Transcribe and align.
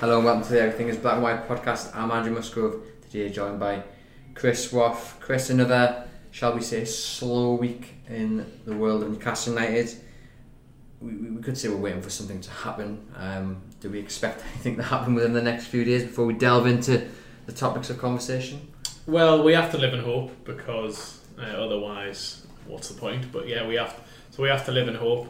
Hello 0.00 0.16
and 0.16 0.24
welcome 0.24 0.42
to 0.42 0.52
the 0.54 0.62
Everything 0.62 0.88
is 0.88 0.96
Black 0.96 1.16
and 1.16 1.22
White 1.22 1.46
podcast. 1.46 1.94
I'm 1.94 2.10
Andrew 2.10 2.32
Musgrove, 2.32 2.82
today 3.02 3.28
joined 3.28 3.60
by 3.60 3.82
Chris 4.34 4.72
Roth. 4.72 5.20
Chris, 5.20 5.50
another, 5.50 6.08
shall 6.30 6.54
we 6.54 6.62
say, 6.62 6.86
slow 6.86 7.52
week 7.52 7.96
in 8.08 8.50
the 8.64 8.74
world 8.74 9.02
of 9.02 9.10
Newcastle 9.10 9.52
United. 9.52 9.94
We, 11.02 11.12
we 11.12 11.42
could 11.42 11.58
say 11.58 11.68
we're 11.68 11.76
waiting 11.76 12.00
for 12.00 12.08
something 12.08 12.40
to 12.40 12.50
happen. 12.50 13.06
Um, 13.14 13.60
do 13.80 13.90
we 13.90 13.98
expect 13.98 14.42
anything 14.54 14.76
to 14.76 14.82
happen 14.82 15.14
within 15.14 15.34
the 15.34 15.42
next 15.42 15.66
few 15.66 15.84
days 15.84 16.04
before 16.04 16.24
we 16.24 16.32
delve 16.32 16.66
into 16.66 17.06
the 17.44 17.52
topics 17.52 17.90
of 17.90 17.98
conversation? 17.98 18.72
Well, 19.06 19.42
we 19.42 19.52
have 19.52 19.70
to 19.72 19.76
live 19.76 19.92
in 19.92 20.00
hope 20.00 20.32
because 20.46 21.20
uh, 21.38 21.42
otherwise, 21.42 22.46
what's 22.66 22.88
the 22.88 22.98
point? 22.98 23.30
But 23.30 23.48
yeah, 23.48 23.66
we 23.68 23.74
have. 23.74 24.00
So 24.30 24.42
we 24.42 24.48
have 24.48 24.64
to 24.64 24.72
live 24.72 24.88
in 24.88 24.94
hope. 24.94 25.26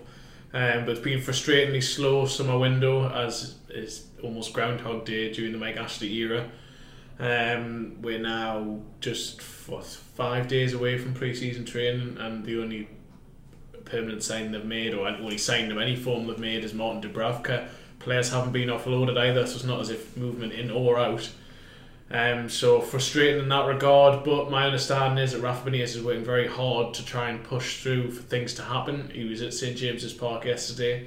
Um, 0.52 0.84
but 0.84 0.90
it's 0.90 1.00
been 1.00 1.20
frustratingly 1.20 1.82
slow 1.82 2.26
summer 2.26 2.58
window 2.58 3.08
as 3.08 3.56
is 3.68 4.06
almost 4.22 4.52
Groundhog 4.52 5.04
Day 5.04 5.32
during 5.32 5.52
the 5.52 5.58
Mike 5.58 5.76
Ashley 5.76 6.12
era. 6.14 6.50
Um, 7.18 7.96
we're 8.00 8.18
now 8.18 8.80
just 9.00 9.42
what, 9.68 9.84
five 9.84 10.48
days 10.48 10.72
away 10.72 10.96
from 10.98 11.12
pre-season 11.12 11.64
training, 11.64 12.16
and 12.18 12.44
the 12.44 12.60
only 12.60 12.88
permanent 13.84 14.22
signing 14.22 14.52
they've 14.52 14.64
made, 14.64 14.94
or 14.94 15.06
only 15.06 15.36
signing 15.36 15.70
of 15.70 15.78
any 15.78 15.96
form 15.96 16.26
they've 16.26 16.38
made, 16.38 16.64
is 16.64 16.72
Martin 16.72 17.02
Dubravka. 17.02 17.68
Players 17.98 18.30
haven't 18.30 18.52
been 18.52 18.68
offloaded 18.70 19.18
either, 19.18 19.46
so 19.46 19.56
it's 19.56 19.64
not 19.64 19.80
as 19.80 19.90
if 19.90 20.16
movement 20.16 20.54
in 20.54 20.70
or 20.70 20.98
out. 20.98 21.30
Um, 22.12 22.48
so 22.48 22.80
frustrating 22.80 23.40
in 23.40 23.48
that 23.50 23.66
regard, 23.66 24.24
but 24.24 24.50
my 24.50 24.64
understanding 24.64 25.22
is 25.22 25.32
that 25.32 25.42
Rafa 25.42 25.70
Benitez 25.70 25.94
is 25.94 26.02
working 26.02 26.24
very 26.24 26.48
hard 26.48 26.94
to 26.94 27.04
try 27.04 27.28
and 27.28 27.44
push 27.44 27.82
through 27.82 28.10
for 28.10 28.22
things 28.22 28.54
to 28.54 28.62
happen. 28.62 29.10
He 29.14 29.24
was 29.24 29.42
at 29.42 29.54
St 29.54 29.76
James's 29.76 30.12
Park 30.12 30.44
yesterday, 30.44 31.06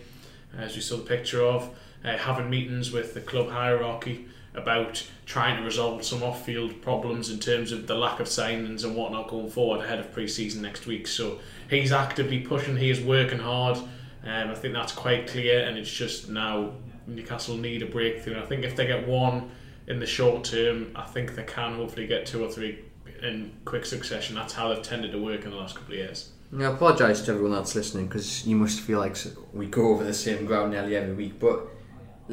as 0.58 0.76
we 0.76 0.82
saw 0.82 0.98
the 0.98 1.04
picture 1.04 1.44
of, 1.44 1.76
uh, 2.04 2.18
having 2.18 2.50
meetings 2.50 2.92
with 2.92 3.14
the 3.14 3.22
club 3.22 3.50
hierarchy 3.50 4.26
about 4.56 5.04
trying 5.26 5.58
to 5.58 5.64
resolve 5.64 6.04
some 6.04 6.22
off-field 6.22 6.82
problems 6.82 7.30
in 7.30 7.40
terms 7.40 7.72
of 7.72 7.88
the 7.88 7.96
lack 7.96 8.20
of 8.20 8.28
signings 8.28 8.84
and 8.84 8.96
whatnot 8.96 9.28
going 9.28 9.50
forward 9.50 9.84
ahead 9.84 10.00
of 10.00 10.12
pre-season 10.12 10.62
next 10.62 10.86
week. 10.86 11.08
So 11.08 11.40
he's 11.70 11.92
actively 11.92 12.40
pushing. 12.40 12.78
He 12.78 12.90
is 12.90 13.02
working 13.02 13.40
hard. 13.40 13.78
Um, 13.78 14.52
I 14.52 14.56
think 14.56 14.74
that's 14.74 14.94
quite 14.94 15.28
clear, 15.28 15.68
and 15.68 15.78
it's 15.78 15.92
just 15.92 16.30
now 16.30 16.72
Newcastle 17.08 17.58
need 17.58 17.82
a 17.82 17.88
breakthrough. 17.88 18.36
And 18.36 18.44
I 18.44 18.46
think 18.46 18.64
if 18.64 18.76
they 18.76 18.86
get 18.86 19.08
one 19.08 19.50
in 19.88 20.00
the 20.00 20.06
short 20.06 20.44
term, 20.44 20.92
I 20.96 21.04
think 21.04 21.36
they 21.36 21.44
can 21.44 21.76
hopefully 21.76 22.08
get 22.08 22.26
two 22.26 22.44
or 22.44 22.50
three 22.50 22.80
in 23.22 23.52
quick 23.66 23.86
succession. 23.86 24.36
That's 24.36 24.54
how 24.54 24.74
they've 24.74 24.84
tended 24.84 25.12
to 25.14 25.22
work 25.22 25.44
in 25.46 25.52
the 25.52 25.58
last 25.58 25.76
couple 25.76 25.94
of 25.94 26.00
years. 26.00 26.30
I 26.58 26.66
apologise 26.66 27.22
to 27.22 27.32
everyone 27.32 27.54
that's 27.54 27.74
listening 27.74 28.08
because 28.08 28.46
you 28.46 28.56
must 28.56 28.80
feel 28.82 29.00
like 29.00 29.18
we 29.54 29.66
go 29.66 29.90
over 29.90 30.04
the 30.04 30.14
same 30.14 30.46
ground 30.46 30.72
nearly 30.72 30.96
every 30.96 31.16
week. 31.16 31.40
But 31.40 31.68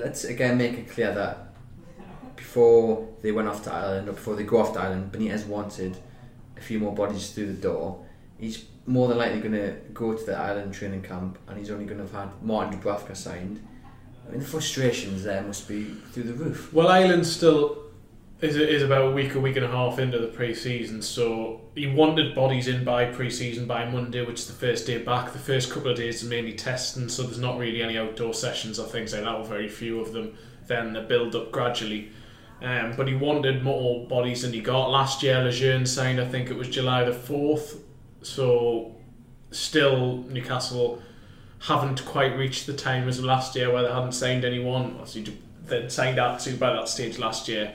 let's 0.00 0.24
again 0.24 0.58
make 0.58 0.74
it 0.74 0.90
clear 0.90 1.12
that 1.14 1.54
before 2.36 3.08
they 3.22 3.32
went 3.32 3.48
off 3.48 3.62
to 3.64 3.72
Ireland 3.72 4.08
or 4.08 4.12
before 4.12 4.34
they 4.34 4.44
go 4.44 4.58
off 4.58 4.72
to 4.74 4.80
Ireland, 4.80 5.12
Benitez 5.12 5.46
wanted 5.46 5.96
a 6.56 6.60
few 6.60 6.78
more 6.78 6.94
bodies 6.94 7.32
through 7.32 7.46
the 7.46 7.60
door. 7.60 8.04
He's 8.38 8.64
more 8.86 9.08
than 9.08 9.18
likely 9.18 9.40
going 9.40 9.52
to 9.52 9.76
go 9.92 10.14
to 10.14 10.24
the 10.24 10.36
Ireland 10.36 10.72
training 10.72 11.02
camp 11.02 11.38
and 11.46 11.58
he's 11.58 11.70
only 11.70 11.84
going 11.84 11.98
to 11.98 12.04
have 12.04 12.14
had 12.14 12.42
Martin 12.42 12.80
Dubravka 12.80 13.16
signed. 13.16 13.64
I 14.26 14.30
mean, 14.30 14.40
the 14.40 14.46
frustrations 14.46 15.22
there 15.22 15.42
must 15.42 15.68
be 15.68 15.84
through 16.12 16.24
the 16.24 16.32
roof. 16.32 16.72
Well, 16.72 16.88
Ireland 16.88 17.26
still 17.26 17.89
is 18.40 18.56
is 18.56 18.82
about 18.82 19.08
a 19.08 19.10
week, 19.10 19.34
a 19.34 19.40
week 19.40 19.56
and 19.56 19.64
a 19.64 19.68
half 19.68 19.98
into 19.98 20.18
the 20.18 20.28
pre-season, 20.28 21.02
so 21.02 21.60
he 21.74 21.86
wanted 21.86 22.34
bodies 22.34 22.68
in 22.68 22.84
by 22.84 23.04
pre-season 23.04 23.66
by 23.66 23.84
Monday, 23.84 24.24
which 24.24 24.40
is 24.40 24.46
the 24.46 24.52
first 24.52 24.86
day 24.86 24.98
back. 24.98 25.32
The 25.32 25.38
first 25.38 25.70
couple 25.70 25.90
of 25.90 25.96
days 25.96 26.24
are 26.24 26.28
mainly 26.28 26.54
testing, 26.54 27.08
so 27.08 27.24
there's 27.24 27.38
not 27.38 27.58
really 27.58 27.82
any 27.82 27.98
outdoor 27.98 28.32
sessions 28.32 28.78
or 28.78 28.86
things 28.86 29.12
like 29.12 29.24
that, 29.24 29.34
or 29.34 29.44
very 29.44 29.68
few 29.68 30.00
of 30.00 30.12
them. 30.12 30.36
Then 30.66 30.92
they 30.92 31.02
build 31.02 31.34
up 31.34 31.52
gradually. 31.52 32.10
Um, 32.62 32.94
but 32.94 33.08
he 33.08 33.14
wanted 33.14 33.62
more 33.62 34.06
bodies 34.06 34.42
than 34.42 34.52
he 34.52 34.60
got. 34.60 34.90
Last 34.90 35.22
year, 35.22 35.42
Lejeune 35.42 35.86
signed, 35.86 36.20
I 36.20 36.26
think 36.26 36.50
it 36.50 36.56
was 36.56 36.68
July 36.68 37.04
the 37.04 37.12
4th, 37.12 37.78
so 38.22 38.94
still 39.50 40.18
Newcastle 40.28 41.00
haven't 41.60 42.04
quite 42.04 42.36
reached 42.36 42.66
the 42.66 42.72
time 42.72 43.08
as 43.08 43.22
last 43.22 43.54
year 43.56 43.72
where 43.72 43.82
they 43.82 43.92
hadn't 43.92 44.12
signed 44.12 44.44
anyone. 44.44 44.96
Obviously, 44.98 45.38
they 45.66 45.88
signed 45.88 46.18
Atsu 46.18 46.56
by 46.56 46.72
that 46.72 46.88
stage 46.88 47.18
last 47.18 47.48
year. 47.48 47.74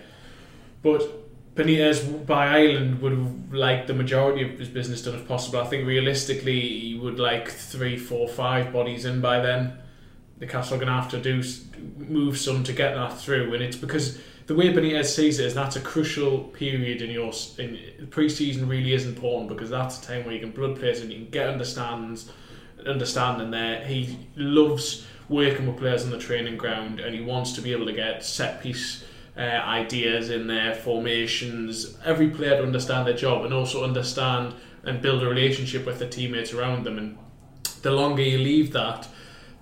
But 0.85 1.55
Benitez 1.55 2.27
by 2.27 2.45
Ireland 2.59 3.01
would 3.01 3.51
like 3.51 3.87
the 3.87 3.95
majority 3.95 4.43
of 4.43 4.59
his 4.59 4.69
business 4.69 5.01
done 5.01 5.15
if 5.15 5.27
possible. 5.27 5.59
I 5.59 5.65
think 5.65 5.87
realistically, 5.87 6.61
he 6.61 6.95
would 6.95 7.17
like 7.17 7.49
three, 7.49 7.97
four, 7.97 8.27
five 8.27 8.71
bodies 8.71 9.03
in 9.03 9.19
by 9.19 9.39
then. 9.39 9.79
The 10.37 10.45
Castle 10.45 10.75
are 10.75 10.77
going 10.77 10.89
to 10.89 10.93
have 10.93 11.09
to 11.09 11.19
do 11.19 11.41
move 11.97 12.37
some 12.37 12.63
to 12.65 12.71
get 12.71 12.93
that 12.93 13.17
through, 13.17 13.55
and 13.55 13.63
it's 13.63 13.75
because 13.75 14.21
the 14.45 14.53
way 14.53 14.71
Benitez 14.71 15.05
sees 15.05 15.39
it 15.39 15.47
is 15.47 15.55
that's 15.55 15.75
a 15.75 15.81
crucial 15.81 16.37
period 16.37 17.01
in 17.01 17.09
your 17.09 17.33
in 17.57 18.07
pre-season 18.11 18.67
really 18.67 18.93
is 18.93 19.07
important 19.07 19.49
because 19.49 19.71
that's 19.71 20.03
a 20.03 20.05
time 20.05 20.23
where 20.23 20.35
you 20.35 20.39
can 20.39 20.51
blood 20.51 20.77
players 20.77 21.01
and 21.01 21.11
you 21.11 21.17
can 21.17 21.29
get 21.31 21.49
understands 21.49 22.31
understanding 22.85 23.49
there. 23.49 23.83
He 23.83 24.19
loves 24.35 25.07
working 25.29 25.65
with 25.65 25.77
players 25.77 26.03
on 26.03 26.11
the 26.11 26.19
training 26.19 26.57
ground 26.57 26.99
and 26.99 27.15
he 27.15 27.21
wants 27.21 27.53
to 27.53 27.61
be 27.61 27.71
able 27.71 27.87
to 27.87 27.93
get 27.93 28.23
set 28.23 28.61
piece 28.61 29.03
uh, 29.37 29.41
ideas 29.41 30.29
in 30.29 30.47
their 30.47 30.73
formations. 30.75 31.97
Every 32.05 32.29
player 32.29 32.57
to 32.57 32.63
understand 32.63 33.07
their 33.07 33.15
job 33.15 33.45
and 33.45 33.53
also 33.53 33.83
understand 33.83 34.53
and 34.83 35.01
build 35.01 35.23
a 35.23 35.27
relationship 35.27 35.85
with 35.85 35.99
the 35.99 36.07
teammates 36.07 36.53
around 36.53 36.83
them. 36.85 36.97
And 36.97 37.17
the 37.81 37.91
longer 37.91 38.21
you 38.21 38.37
leave 38.37 38.71
that, 38.73 39.07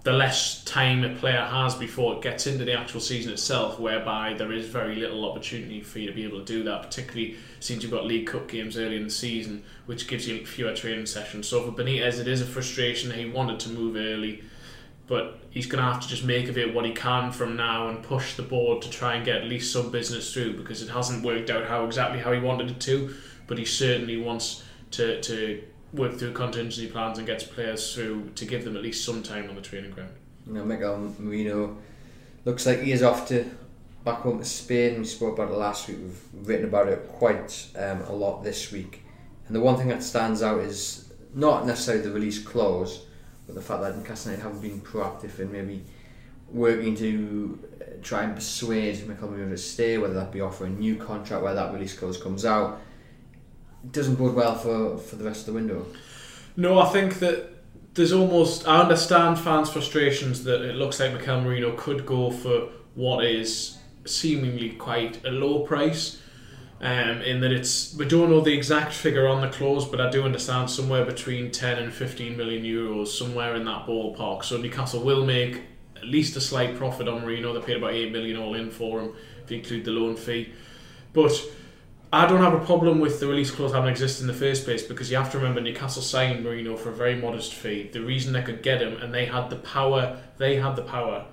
the 0.04 0.12
less 0.12 0.62
time 0.66 1.06
a 1.06 1.16
player 1.16 1.46
has 1.46 1.76
before 1.76 2.16
it 2.16 2.22
gets 2.22 2.46
into 2.46 2.66
the 2.66 2.78
actual 2.78 3.00
season 3.00 3.32
itself, 3.32 3.80
whereby 3.80 4.34
there 4.34 4.52
is 4.52 4.68
very 4.68 4.98
little 4.98 5.30
opportunity 5.30 5.80
for 5.82 6.00
you 6.00 6.08
to 6.08 6.14
be 6.14 6.26
able 6.26 6.40
to 6.40 6.46
do 6.46 6.62
that, 6.64 6.84
particularly 6.84 7.38
since 7.62 7.82
you've 7.82 7.92
got 7.92 8.06
League 8.06 8.28
Cup 8.28 8.50
games 8.50 8.78
early 8.78 8.98
in 8.98 9.06
the 9.06 9.10
season, 9.10 9.64
which 9.86 10.10
gives 10.10 10.28
you 10.28 10.46
fewer 10.46 10.76
training 10.76 11.06
sessions. 11.06 11.48
So 11.48 11.64
for 11.64 11.72
Benitez, 11.72 12.20
it 12.20 12.28
is 12.28 12.42
a 12.42 12.46
frustration. 12.46 13.12
He 13.12 13.30
wanted 13.30 13.62
to 13.62 13.70
move 13.70 13.96
early, 13.96 14.44
but 15.08 15.40
he's 15.50 15.66
going 15.66 15.84
to 15.84 15.92
have 15.92 16.02
to 16.02 16.08
just 16.08 16.24
make 16.24 16.48
of 16.48 16.58
it 16.58 16.74
what 16.74 16.86
he 16.86 16.92
can 16.92 17.32
from 17.32 17.56
now 17.56 17.90
and 17.90 18.02
push 18.04 18.36
the 18.36 18.44
board 18.44 18.82
to 18.82 18.90
try 18.90 19.16
and 19.16 19.26
get 19.26 19.38
at 19.38 19.46
least 19.46 19.72
some 19.72 19.92
business 19.92 20.34
through 20.34 20.56
because 20.58 20.82
it 20.82 20.90
hasn't 20.90 21.24
worked 21.24 21.50
out 21.50 21.66
how 21.66 21.86
exactly 21.86 22.20
how 22.20 22.32
he 22.32 22.40
wanted 22.40 22.72
it 22.72 22.80
to, 22.80 23.14
but 23.48 23.58
he 23.58 23.66
certainly 23.66 24.18
wants 24.18 24.64
to, 24.92 25.22
to 25.22 25.62
work 25.94 26.18
through 26.18 26.34
contingency 26.34 26.88
plans 26.88 27.18
and 27.18 27.28
gets 27.28 27.44
players 27.44 27.94
through 27.94 28.30
to 28.36 28.46
give 28.46 28.64
them 28.64 28.76
at 28.76 28.82
least 28.82 29.06
some 29.06 29.22
time 29.22 29.50
on 29.50 29.56
the 29.56 29.62
training 29.62 29.92
ground. 29.92 30.14
Know, 30.46 30.66
Miguel 30.66 31.14
Merino 31.20 31.78
looks 32.46 32.66
like 32.66 32.82
he 32.82 32.92
is 32.92 33.04
off 33.04 33.28
to 33.30 33.50
back 34.04 34.20
home 34.20 34.40
to 34.40 34.46
Spain. 34.46 35.00
We 35.00 35.06
spoke 35.06 35.36
about 35.38 35.52
it 35.52 35.58
last 35.58 35.88
week. 35.88 35.98
We've 36.00 36.48
written 36.48 36.66
about 36.66 36.88
it 36.88 37.08
quite 37.08 37.68
um, 37.78 38.02
a 38.02 38.12
lot 38.14 38.44
this 38.44 38.72
week. 38.72 39.04
And 39.48 39.56
the 39.56 39.62
one 39.62 39.78
thing 39.78 39.88
that 39.90 40.04
stands 40.04 40.42
out 40.42 40.60
is 40.60 41.14
not 41.34 41.66
necessarily 41.66 42.04
the 42.04 42.12
release 42.12 42.42
clause, 42.42 43.06
but 43.46 43.56
the 43.56 43.62
fact 43.62 43.82
that 43.82 43.98
Newcastle 43.98 44.36
haven't 44.36 44.62
been 44.62 44.82
proactive 44.82 45.40
in 45.40 45.52
maybe 45.52 45.84
working 46.50 46.96
to 46.96 47.60
uh, 47.82 47.86
try 48.02 48.24
and 48.24 48.36
persuade 48.36 49.08
Merino 49.08 49.50
to 49.50 49.58
stay, 49.58 49.98
whether 49.98 50.14
that 50.14 50.32
be 50.32 50.42
offering 50.42 50.76
a 50.76 50.80
new 50.80 50.96
contract 50.96 51.44
where 51.44 51.56
that 51.56 51.74
release 51.74 51.98
clause 51.98 52.22
comes 52.22 52.46
out. 52.46 52.80
Doesn't 53.92 54.16
bode 54.16 54.36
well 54.36 54.56
for, 54.56 54.98
for 54.98 55.16
the 55.16 55.26
rest 55.26 55.42
of 55.42 55.46
the 55.48 55.54
window. 55.54 55.86
No, 56.56 56.80
I 56.80 56.90
think 56.90 57.20
that 57.20 57.50
there's 57.96 58.14
almost. 58.14 58.68
I 58.68 58.82
understand 58.82 59.40
fans' 59.40 59.70
frustrations 59.70 60.44
that 60.46 60.62
it 60.62 60.76
looks 60.76 61.00
like 61.00 61.14
Mikel 61.14 61.42
Merino 61.42 61.76
could 61.76 62.06
go 62.06 62.32
for 62.32 62.70
what 62.96 63.26
is 63.26 63.78
seemingly 64.06 64.72
quite 64.72 65.26
a 65.26 65.32
low 65.32 65.66
price. 65.66 66.22
Um, 66.84 67.22
in 67.22 67.40
that 67.40 67.54
it's 67.54 67.96
we 67.96 68.06
don't 68.06 68.30
know 68.30 68.42
the 68.42 68.54
exact 68.54 68.92
figure 68.92 69.26
on 69.26 69.40
the 69.40 69.48
clause, 69.48 69.88
but 69.88 70.02
I 70.02 70.10
do 70.10 70.24
understand 70.24 70.70
somewhere 70.70 71.06
between 71.06 71.50
10 71.50 71.78
and 71.78 71.94
15 71.94 72.36
million 72.36 72.66
euros, 72.66 73.08
somewhere 73.08 73.56
in 73.56 73.64
that 73.64 73.86
ballpark. 73.88 74.44
So 74.44 74.58
Newcastle 74.58 75.02
will 75.02 75.26
make 75.26 75.62
at 75.96 76.04
least 76.04 76.36
a 76.36 76.42
slight 76.42 76.76
profit 76.76 77.08
on 77.08 77.22
Merino. 77.22 77.54
They 77.54 77.66
paid 77.66 77.78
about 77.78 77.94
8 77.94 78.12
million 78.12 78.36
all 78.36 78.54
in 78.56 78.70
for 78.70 79.00
him 79.00 79.14
if 79.42 79.50
you 79.50 79.60
include 79.60 79.86
the 79.86 79.92
loan 79.92 80.18
fee. 80.18 80.52
But 81.14 81.32
I 82.12 82.28
don't 82.28 82.42
have 82.42 82.54
a 82.54 82.66
problem 82.66 83.00
with 83.00 83.22
the 83.22 83.28
release 83.28 83.50
clause 83.50 83.72
having 83.72 83.90
existed 83.90 84.24
in 84.24 84.28
the 84.28 84.34
first 84.34 84.66
place 84.66 84.84
because 84.84 85.10
you 85.10 85.16
have 85.16 85.32
to 85.32 85.38
remember 85.38 85.62
Newcastle 85.62 86.02
signed 86.02 86.44
Merino 86.44 86.76
for 86.76 86.90
a 86.90 86.94
very 86.94 87.16
modest 87.16 87.54
fee. 87.54 87.90
The 87.94 88.02
reason 88.02 88.34
they 88.34 88.42
could 88.42 88.62
get 88.62 88.82
him 88.82 89.02
and 89.02 89.14
they 89.14 89.26
had 89.26 89.50
the 89.50 89.56
power, 89.56 90.22
they 90.38 90.58
had 90.58 90.76
the 90.76 90.84
power. 90.84 91.28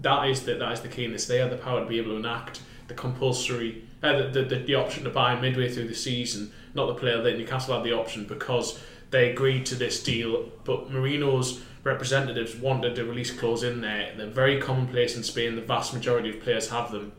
That 0.00 0.30
is 0.30 0.44
the, 0.44 0.54
that 0.54 0.72
is 0.72 0.80
the 0.80 0.88
key 0.88 1.04
in 1.04 1.12
this. 1.12 1.26
They 1.26 1.40
had 1.40 1.50
the 1.50 1.58
power 1.58 1.80
to 1.80 1.86
be 1.86 1.98
able 1.98 2.12
to 2.12 2.16
enact 2.16 2.62
the 2.88 2.94
compulsory, 2.94 3.83
uh, 4.04 4.30
the, 4.30 4.42
the, 4.42 4.56
the 4.56 4.74
option 4.74 5.04
to 5.04 5.10
buy 5.10 5.34
midway 5.40 5.68
through 5.68 5.88
the 5.88 5.94
season. 5.94 6.52
Not 6.74 6.86
the 6.86 6.94
player 6.94 7.22
that 7.22 7.38
Newcastle 7.38 7.74
had 7.74 7.84
the 7.84 7.92
option 7.92 8.26
because 8.26 8.78
they 9.10 9.30
agreed 9.30 9.64
to 9.66 9.74
this 9.74 10.02
deal. 10.02 10.50
But 10.64 10.90
Merino's 10.90 11.62
representatives 11.84 12.54
wanted 12.54 12.98
a 12.98 13.04
release 13.04 13.30
clause 13.30 13.62
in 13.62 13.80
there. 13.80 14.12
They're 14.16 14.26
very 14.26 14.60
commonplace 14.60 15.16
in 15.16 15.22
Spain. 15.22 15.56
The 15.56 15.62
vast 15.62 15.94
majority 15.94 16.30
of 16.30 16.40
players 16.40 16.68
have 16.68 16.92
them 16.92 17.12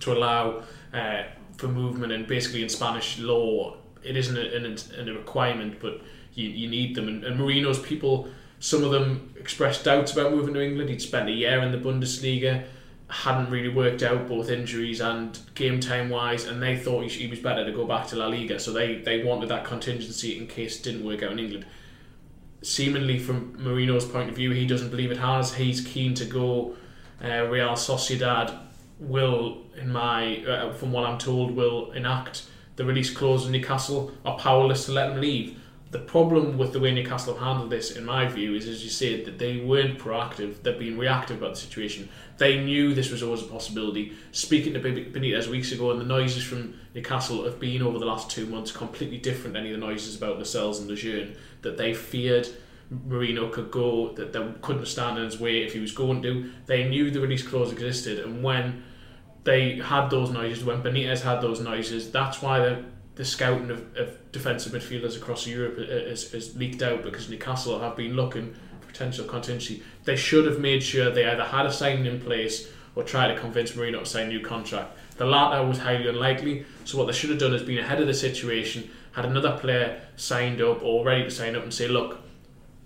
to 0.00 0.12
allow 0.12 0.64
uh, 0.92 1.22
for 1.56 1.68
movement. 1.68 2.12
And 2.12 2.26
basically, 2.26 2.62
in 2.62 2.68
Spanish 2.68 3.18
law, 3.18 3.76
it 4.02 4.16
isn't 4.16 4.36
a, 4.36 5.00
a, 5.00 5.10
a 5.10 5.14
requirement, 5.14 5.78
but 5.80 6.00
you, 6.34 6.48
you 6.48 6.68
need 6.68 6.96
them. 6.96 7.06
And, 7.06 7.24
and 7.24 7.38
Merino's 7.38 7.78
people, 7.78 8.28
some 8.58 8.82
of 8.82 8.90
them 8.90 9.34
expressed 9.38 9.84
doubts 9.84 10.12
about 10.12 10.32
moving 10.32 10.54
to 10.54 10.64
England. 10.64 10.90
He'd 10.90 11.02
spent 11.02 11.28
a 11.28 11.32
year 11.32 11.60
in 11.60 11.70
the 11.70 11.78
Bundesliga 11.78 12.64
hadn't 13.10 13.50
really 13.50 13.68
worked 13.70 14.02
out 14.02 14.28
both 14.28 14.50
injuries 14.50 15.00
and 15.00 15.38
game 15.54 15.80
time 15.80 16.10
wise, 16.10 16.44
and 16.44 16.62
they 16.62 16.76
thought 16.76 17.04
he, 17.04 17.26
was 17.26 17.38
better 17.38 17.64
to 17.64 17.72
go 17.72 17.86
back 17.86 18.06
to 18.08 18.16
La 18.16 18.26
Liga. 18.26 18.58
So 18.58 18.72
they, 18.72 18.96
they 18.96 19.24
wanted 19.24 19.48
that 19.48 19.64
contingency 19.64 20.38
in 20.38 20.46
case 20.46 20.78
it 20.78 20.82
didn't 20.82 21.04
work 21.04 21.22
out 21.22 21.32
in 21.32 21.38
England. 21.38 21.66
Seemingly, 22.62 23.18
from 23.18 23.56
Merino's 23.56 24.04
point 24.04 24.28
of 24.28 24.36
view, 24.36 24.50
he 24.50 24.66
doesn't 24.66 24.90
believe 24.90 25.10
it 25.10 25.18
has. 25.18 25.54
He's 25.54 25.80
keen 25.80 26.14
to 26.14 26.24
go. 26.24 26.76
Uh, 27.22 27.44
Real 27.44 27.72
Sociedad 27.72 28.58
will, 28.98 29.62
in 29.76 29.90
my, 29.90 30.44
uh, 30.44 30.72
from 30.74 30.92
what 30.92 31.04
I'm 31.04 31.18
told, 31.18 31.52
will 31.52 31.92
enact 31.92 32.44
the 32.76 32.84
release 32.84 33.10
clause, 33.10 33.44
and 33.44 33.52
Newcastle 33.52 34.12
are 34.24 34.38
powerless 34.38 34.84
to 34.86 34.92
let 34.92 35.10
him 35.10 35.20
leave 35.20 35.58
the 35.90 35.98
problem 35.98 36.58
with 36.58 36.72
the 36.72 36.80
way 36.80 36.92
Newcastle 36.92 37.34
have 37.34 37.42
handled 37.42 37.70
this, 37.70 37.92
in 37.92 38.04
my 38.04 38.26
view, 38.26 38.54
is 38.54 38.68
as 38.68 38.84
you 38.84 38.90
said 38.90 39.24
that 39.24 39.38
they 39.38 39.56
weren't 39.56 39.98
proactive; 39.98 40.62
they've 40.62 40.78
been 40.78 40.98
reactive 40.98 41.38
about 41.38 41.54
the 41.54 41.60
situation. 41.60 42.10
They 42.36 42.62
knew 42.62 42.94
this 42.94 43.10
was 43.10 43.22
always 43.22 43.42
a 43.42 43.46
possibility. 43.46 44.12
Speaking 44.32 44.74
to 44.74 44.80
Benitez 44.80 45.48
weeks 45.48 45.72
ago, 45.72 45.90
and 45.90 46.00
the 46.00 46.04
noises 46.04 46.44
from 46.44 46.78
Newcastle 46.94 47.44
have 47.44 47.58
been 47.58 47.82
over 47.82 47.98
the 47.98 48.04
last 48.04 48.30
two 48.30 48.46
months 48.46 48.70
completely 48.70 49.16
different 49.16 49.54
than 49.54 49.64
any 49.64 49.72
of 49.72 49.80
the 49.80 49.86
noises 49.86 50.16
about 50.16 50.38
Lascelles 50.38 50.78
and 50.78 50.90
Lejeune. 50.90 51.36
That 51.62 51.78
they 51.78 51.94
feared 51.94 52.48
Merino 52.90 53.48
could 53.48 53.70
go, 53.70 54.12
that 54.12 54.34
they 54.34 54.46
couldn't 54.60 54.86
stand 54.86 55.18
in 55.18 55.24
his 55.24 55.40
way 55.40 55.62
if 55.62 55.72
he 55.72 55.80
was 55.80 55.92
going 55.92 56.20
to. 56.22 56.50
They 56.66 56.86
knew 56.86 57.10
the 57.10 57.20
release 57.20 57.46
clause 57.46 57.72
existed, 57.72 58.18
and 58.18 58.42
when 58.42 58.82
they 59.44 59.76
had 59.76 60.10
those 60.10 60.30
noises, 60.30 60.64
when 60.64 60.82
Benitez 60.82 61.22
had 61.22 61.40
those 61.40 61.60
noises, 61.60 62.10
that's 62.10 62.42
why 62.42 62.58
the 62.58 62.84
the 63.18 63.24
scouting 63.24 63.68
of, 63.68 63.84
of 63.96 64.16
defensive 64.30 64.72
midfielders 64.72 65.16
across 65.16 65.44
Europe 65.44 65.76
is 65.76 66.56
leaked 66.56 66.82
out 66.82 67.02
because 67.02 67.28
Newcastle 67.28 67.80
have 67.80 67.96
been 67.96 68.14
looking 68.14 68.54
for 68.80 68.86
potential 68.86 69.26
contingency. 69.26 69.82
They 70.04 70.14
should 70.14 70.46
have 70.46 70.60
made 70.60 70.84
sure 70.84 71.10
they 71.10 71.26
either 71.26 71.42
had 71.42 71.66
a 71.66 71.72
signing 71.72 72.06
in 72.06 72.20
place 72.20 72.70
or 72.94 73.02
tried 73.02 73.34
to 73.34 73.40
convince 73.40 73.74
Merino 73.74 73.98
to 73.98 74.06
sign 74.06 74.26
a 74.26 74.28
new 74.28 74.40
contract. 74.40 74.96
The 75.16 75.26
latter 75.26 75.66
was 75.66 75.78
highly 75.78 76.06
unlikely, 76.06 76.64
so 76.84 76.96
what 76.96 77.08
they 77.08 77.12
should 77.12 77.30
have 77.30 77.40
done 77.40 77.54
is 77.54 77.62
been 77.64 77.78
ahead 77.78 78.00
of 78.00 78.06
the 78.06 78.14
situation, 78.14 78.88
had 79.10 79.24
another 79.24 79.58
player 79.58 80.00
signed 80.14 80.62
up 80.62 80.84
or 80.84 81.04
ready 81.04 81.24
to 81.24 81.30
sign 81.30 81.56
up 81.56 81.64
and 81.64 81.74
say, 81.74 81.88
look, 81.88 82.20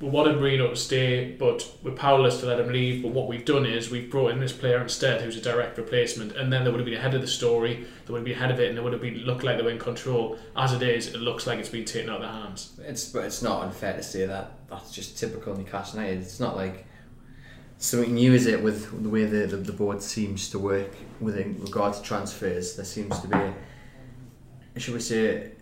we 0.02 0.08
wanted 0.08 0.40
Merino 0.40 0.69
to 0.69 0.75
stay, 0.75 1.31
but 1.31 1.64
we're 1.84 1.93
powerless 1.93 2.40
to 2.40 2.46
let 2.46 2.58
him 2.58 2.72
leave. 2.72 3.04
But 3.04 3.12
what 3.12 3.28
we've 3.28 3.44
done 3.44 3.64
is 3.64 3.88
we've 3.88 4.10
brought 4.10 4.32
in 4.32 4.40
this 4.40 4.52
player 4.52 4.82
instead, 4.82 5.20
who's 5.20 5.37
a 5.37 5.40
direct 5.40 5.78
replacement, 5.78 6.32
and 6.32 6.52
then 6.52 6.64
they 6.64 6.70
would 6.70 6.81
have 6.81 6.84
been 6.84 6.99
ahead 6.99 7.14
of 7.14 7.20
the 7.20 7.28
story. 7.28 7.87
They 8.04 8.12
would 8.12 8.19
have 8.19 8.25
been 8.25 8.34
ahead 8.34 8.50
of 8.50 8.58
it, 8.58 8.69
and 8.69 8.76
it 8.76 8.82
would 8.82 8.93
have 8.93 9.00
been 9.00 9.19
looked 9.19 9.44
like 9.44 9.58
they 9.58 9.62
were 9.62 9.70
in 9.70 9.78
control. 9.78 10.37
As 10.56 10.72
it 10.72 10.82
is, 10.82 11.06
it 11.14 11.19
looks 11.19 11.46
like 11.46 11.60
it's 11.60 11.69
been 11.69 11.84
taken 11.84 12.10
out 12.10 12.16
of 12.16 12.22
their 12.22 12.32
hands. 12.32 12.72
It's 12.81 13.10
but 13.10 13.25
it's 13.25 13.43
not 13.43 13.62
unfair 13.62 13.93
to 13.93 14.02
say 14.02 14.26
that 14.26 14.50
that's 14.69 14.90
just 14.90 15.16
typical 15.16 15.56
Newcastle 15.56 16.00
United. 16.00 16.22
It's 16.22 16.40
not 16.40 16.56
like 16.56 16.84
something 17.78 18.12
new, 18.12 18.34
is 18.34 18.46
it? 18.46 18.60
With 18.60 19.04
the 19.04 19.08
way 19.08 19.25
the, 19.25 19.46
the, 19.46 19.58
the 19.58 19.72
board 19.72 20.02
seems 20.02 20.50
to 20.50 20.58
work 20.58 20.90
with 21.20 21.37
regard 21.37 21.94
to 21.94 22.02
transfers, 22.02 22.75
there 22.75 22.84
seems 22.84 23.20
to 23.20 23.28
be, 23.28 24.81
should 24.81 24.94
we 24.94 25.00
say, 25.00 25.52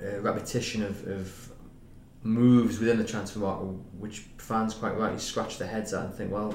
a, 0.00 0.16
a 0.16 0.20
repetition 0.22 0.82
of, 0.82 1.06
of 1.08 1.52
moves 2.26 2.78
within 2.78 2.98
the 2.98 3.04
transfer 3.04 3.38
market, 3.38 3.64
which 3.98 4.24
fans 4.38 4.74
quite 4.74 4.98
rightly 4.98 5.18
scratch 5.18 5.58
their 5.58 5.68
heads 5.68 5.94
at 5.94 6.06
and 6.06 6.14
think, 6.14 6.32
well, 6.32 6.54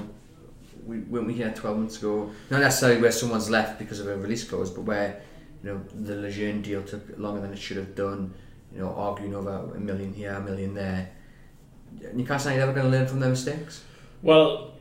we, 0.84 0.98
weren't 0.98 1.26
we 1.26 1.34
here 1.34 1.52
12 1.54 1.78
months 1.78 1.98
ago? 1.98 2.30
Not 2.50 2.60
necessarily 2.60 3.00
where 3.00 3.12
someone's 3.12 3.48
left 3.48 3.78
because 3.78 3.98
of 3.98 4.06
a 4.06 4.16
release 4.16 4.44
clause, 4.44 4.70
but 4.70 4.82
where 4.82 5.22
you 5.62 5.70
know 5.70 5.80
the 5.94 6.16
Lejeune 6.16 6.60
deal 6.62 6.82
took 6.82 7.18
longer 7.18 7.40
than 7.40 7.52
it 7.52 7.58
should 7.58 7.76
have 7.76 7.94
done. 7.94 8.34
You 8.72 8.80
know, 8.80 8.94
arguing 8.94 9.34
over 9.34 9.74
a 9.74 9.80
million 9.80 10.14
here, 10.14 10.32
a 10.32 10.40
million 10.40 10.74
there. 10.74 11.10
Newcastle 12.14 12.52
ain't 12.52 12.60
ever 12.60 12.72
going 12.72 12.90
to 12.90 12.90
learn 12.90 13.06
from 13.06 13.20
their 13.20 13.28
mistakes. 13.28 13.84
Well, 14.22 14.72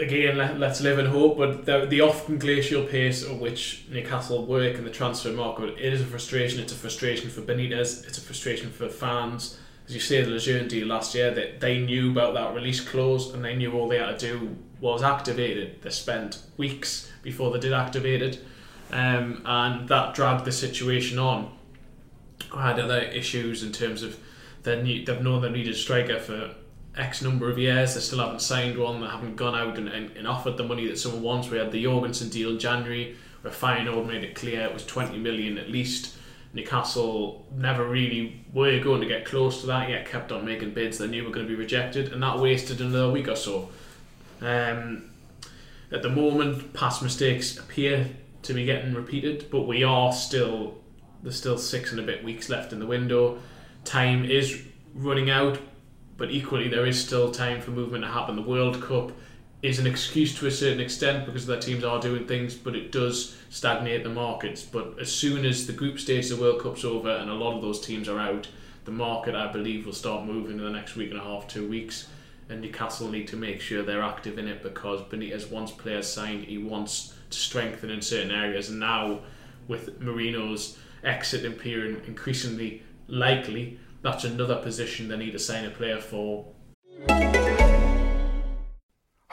again, 0.00 0.38
let, 0.38 0.62
us 0.62 0.80
live 0.80 0.98
in 0.98 1.06
hope. 1.06 1.36
But 1.36 1.66
the, 1.66 1.84
the 1.84 2.00
often 2.00 2.38
glacial 2.38 2.84
pace 2.84 3.22
at 3.22 3.38
which 3.38 3.84
Newcastle 3.90 4.46
work 4.46 4.76
in 4.76 4.84
the 4.84 4.90
transfer 4.90 5.30
market 5.30 5.78
it 5.78 5.92
is 5.92 6.00
a 6.00 6.06
frustration. 6.06 6.60
It's 6.60 6.72
a 6.72 6.76
frustration 6.76 7.28
for 7.28 7.42
Benitez. 7.42 8.06
It's 8.06 8.16
a 8.16 8.22
frustration 8.22 8.70
for 8.70 8.88
fans 8.88 9.58
as 9.86 9.94
you 9.94 10.00
say, 10.00 10.22
the 10.22 10.30
Lejeune 10.30 10.68
deal 10.68 10.86
last 10.86 11.14
year, 11.14 11.30
that 11.32 11.60
they 11.60 11.78
knew 11.78 12.10
about 12.10 12.34
that 12.34 12.54
release 12.54 12.80
clause 12.80 13.32
and 13.34 13.44
they 13.44 13.54
knew 13.54 13.72
all 13.72 13.88
they 13.88 13.98
had 13.98 14.18
to 14.18 14.26
do 14.26 14.56
was 14.80 15.02
activate 15.02 15.58
it. 15.58 15.82
They 15.82 15.90
spent 15.90 16.42
weeks 16.56 17.10
before 17.22 17.52
they 17.52 17.60
did 17.60 17.72
activate 17.72 18.22
it, 18.22 18.44
um, 18.92 19.42
and 19.44 19.88
that 19.88 20.14
dragged 20.14 20.44
the 20.44 20.52
situation 20.52 21.18
on. 21.18 21.52
I 22.52 22.68
had 22.68 22.80
other 22.80 23.00
issues 23.00 23.62
in 23.62 23.72
terms 23.72 24.02
of 24.02 24.18
they 24.62 24.80
need, 24.82 25.06
they've 25.06 25.20
known 25.20 25.42
they 25.42 25.50
needed 25.50 25.74
a 25.74 25.76
striker 25.76 26.18
for 26.18 26.54
X 26.96 27.20
number 27.20 27.50
of 27.50 27.58
years. 27.58 27.94
They 27.94 28.00
still 28.00 28.20
haven't 28.20 28.40
signed 28.40 28.78
one. 28.78 29.00
They 29.00 29.06
haven't 29.06 29.36
gone 29.36 29.54
out 29.54 29.76
and, 29.76 29.88
and, 29.88 30.16
and 30.16 30.26
offered 30.26 30.56
the 30.56 30.64
money 30.64 30.86
that 30.88 30.98
someone 30.98 31.22
wants. 31.22 31.50
We 31.50 31.58
had 31.58 31.72
the 31.72 31.82
Jorgensen 31.82 32.28
deal 32.30 32.50
in 32.50 32.58
January, 32.58 33.16
where 33.42 33.52
Feyenoord 33.52 34.06
made 34.06 34.24
it 34.24 34.34
clear 34.34 34.62
it 34.62 34.72
was 34.72 34.86
20 34.86 35.18
million 35.18 35.58
at 35.58 35.70
least 35.70 36.16
Newcastle 36.54 37.44
never 37.56 37.86
really 37.86 38.40
were 38.52 38.78
going 38.78 39.00
to 39.00 39.06
get 39.06 39.24
close 39.24 39.60
to 39.60 39.66
that 39.66 39.90
yet, 39.90 40.08
kept 40.08 40.30
on 40.30 40.44
making 40.44 40.72
bids 40.72 40.98
they 40.98 41.08
knew 41.08 41.24
were 41.24 41.30
going 41.30 41.46
to 41.46 41.50
be 41.50 41.58
rejected, 41.58 42.12
and 42.12 42.22
that 42.22 42.38
wasted 42.38 42.80
another 42.80 43.10
week 43.10 43.26
or 43.28 43.36
so. 43.36 43.70
Um, 44.40 45.10
at 45.90 46.02
the 46.02 46.08
moment, 46.08 46.72
past 46.72 47.02
mistakes 47.02 47.58
appear 47.58 48.08
to 48.42 48.54
be 48.54 48.64
getting 48.64 48.94
repeated, 48.94 49.48
but 49.50 49.62
we 49.62 49.82
are 49.82 50.12
still, 50.12 50.78
there's 51.22 51.36
still 51.36 51.58
six 51.58 51.90
and 51.90 52.00
a 52.00 52.04
bit 52.04 52.22
weeks 52.22 52.48
left 52.48 52.72
in 52.72 52.78
the 52.78 52.86
window. 52.86 53.40
Time 53.84 54.24
is 54.24 54.62
running 54.94 55.30
out, 55.30 55.58
but 56.16 56.30
equally, 56.30 56.68
there 56.68 56.86
is 56.86 57.04
still 57.04 57.32
time 57.32 57.60
for 57.60 57.72
movement 57.72 58.04
to 58.04 58.10
happen. 58.10 58.36
The 58.36 58.42
World 58.42 58.80
Cup 58.80 59.10
is 59.64 59.78
an 59.78 59.86
excuse 59.86 60.38
to 60.38 60.46
a 60.46 60.50
certain 60.50 60.78
extent 60.78 61.24
because 61.24 61.46
their 61.46 61.58
teams 61.58 61.84
are 61.84 61.98
doing 61.98 62.26
things, 62.26 62.54
but 62.54 62.76
it 62.76 62.92
does 62.92 63.34
stagnate 63.48 64.04
the 64.04 64.10
markets. 64.10 64.62
But 64.62 64.98
as 65.00 65.10
soon 65.10 65.46
as 65.46 65.66
the 65.66 65.72
group 65.72 65.98
stage 65.98 66.30
of 66.30 66.36
the 66.36 66.42
World 66.44 66.60
Cup's 66.60 66.84
over 66.84 67.08
and 67.08 67.30
a 67.30 67.34
lot 67.34 67.54
of 67.54 67.62
those 67.62 67.80
teams 67.80 68.06
are 68.06 68.18
out, 68.18 68.46
the 68.84 68.90
market, 68.90 69.34
I 69.34 69.50
believe, 69.50 69.86
will 69.86 69.94
start 69.94 70.26
moving 70.26 70.58
in 70.58 70.64
the 70.64 70.70
next 70.70 70.96
week 70.96 71.10
and 71.10 71.18
a 71.18 71.24
half, 71.24 71.48
two 71.48 71.66
weeks. 71.66 72.08
And 72.50 72.60
Newcastle 72.60 73.08
need 73.08 73.26
to 73.28 73.36
make 73.36 73.62
sure 73.62 73.82
they're 73.82 74.02
active 74.02 74.38
in 74.38 74.48
it 74.48 74.62
because 74.62 75.00
Benitez 75.00 75.50
wants 75.50 75.72
players 75.72 76.06
signed. 76.06 76.44
He 76.44 76.58
wants 76.58 77.14
to 77.30 77.38
strengthen 77.38 77.88
in 77.88 78.02
certain 78.02 78.32
areas. 78.32 78.68
And 78.68 78.80
now, 78.80 79.20
with 79.66 79.98
Merino's 79.98 80.76
exit 81.02 81.46
appearing 81.46 82.02
increasingly 82.06 82.82
likely, 83.08 83.78
that's 84.02 84.24
another 84.24 84.56
position 84.56 85.08
they 85.08 85.16
need 85.16 85.32
to 85.32 85.38
sign 85.38 85.64
a 85.64 85.70
player 85.70 86.02
for. 86.02 86.44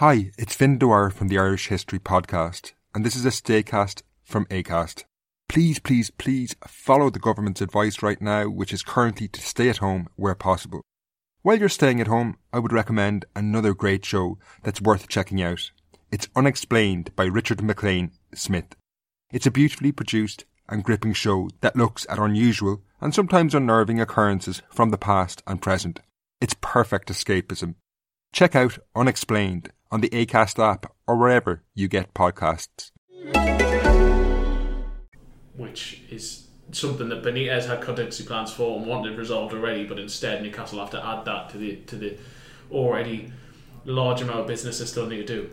Hi, 0.02 0.32
it's 0.36 0.56
Fin 0.56 0.80
Dwyer 0.80 1.12
from 1.12 1.28
the 1.28 1.38
Irish 1.38 1.68
History 1.68 2.00
Podcast. 2.00 2.72
and 2.96 3.06
this 3.06 3.16
is 3.16 3.24
a 3.24 3.30
Staycast 3.30 4.02
from 4.24 4.48
ACAST. 4.48 5.04
Please, 5.48 5.78
please, 5.78 6.10
please 6.10 6.56
follow 6.66 7.12
the 7.12 7.20
government's 7.20 7.62
advice 7.62 8.02
right 8.02 8.20
now, 8.20 8.50
which 8.50 8.74
is 8.74 8.82
currently 8.82 9.28
to 9.28 9.40
stay 9.40 9.70
at 9.70 9.78
home 9.78 10.08
where 10.16 10.34
possible. 10.34 10.82
While 11.44 11.60
you're 11.60 11.70
staying 11.70 12.02
at 12.02 12.08
home, 12.08 12.38
I 12.52 12.58
would 12.58 12.74
recommend 12.74 13.26
another 13.36 13.76
great 13.76 14.04
show 14.04 14.40
that's 14.64 14.82
worth 14.82 15.08
checking 15.08 15.40
out. 15.40 15.70
It's 16.12 16.30
Unexplained 16.36 17.16
by 17.16 17.26
Richard 17.26 17.62
MacLean 17.62 18.10
Smith. 18.34 18.76
It's 19.32 19.46
a 19.46 19.52
beautifully 19.52 19.92
produced 19.92 20.46
and 20.68 20.84
gripping 20.84 21.14
show 21.14 21.52
that 21.60 21.76
looks 21.76 22.08
at 22.10 22.18
unusual 22.18 22.82
and 23.02 23.14
sometimes 23.14 23.54
unnerving 23.54 24.02
occurrences 24.02 24.64
from 24.72 24.90
the 24.90 24.98
past 24.98 25.44
and 25.46 25.62
present. 25.62 26.00
It's 26.42 26.56
perfect 26.60 27.10
escapism. 27.10 27.76
Check 28.34 28.56
out 28.56 28.80
Unexplained 28.96 29.70
on 29.92 30.02
the 30.02 30.10
ACAST 30.10 30.60
app 30.60 30.94
or 31.06 31.18
wherever 31.18 31.64
you 31.76 31.88
get 31.88 32.14
podcasts. 32.14 32.92
Which 35.56 36.02
is 36.10 36.48
something 36.72 37.10
that 37.10 37.24
Benitez 37.24 37.68
had 37.68 37.82
contingency 37.82 38.24
plans 38.24 38.52
for 38.52 38.78
and 38.78 38.88
wanted 38.88 39.18
resolved 39.18 39.54
already, 39.54 39.86
but 39.86 40.00
instead 40.00 40.42
Newcastle 40.42 40.80
have 40.80 40.90
to 40.92 41.06
add 41.06 41.26
that 41.26 41.50
to 41.50 41.58
the 41.58 41.76
to 41.88 41.98
the 41.98 42.18
already 42.72 43.32
large 43.86 44.22
amount 44.22 44.40
of 44.40 44.48
business 44.48 44.80
they 44.80 44.86
still 44.86 45.08
need 45.08 45.28
to 45.28 45.34
do. 45.42 45.50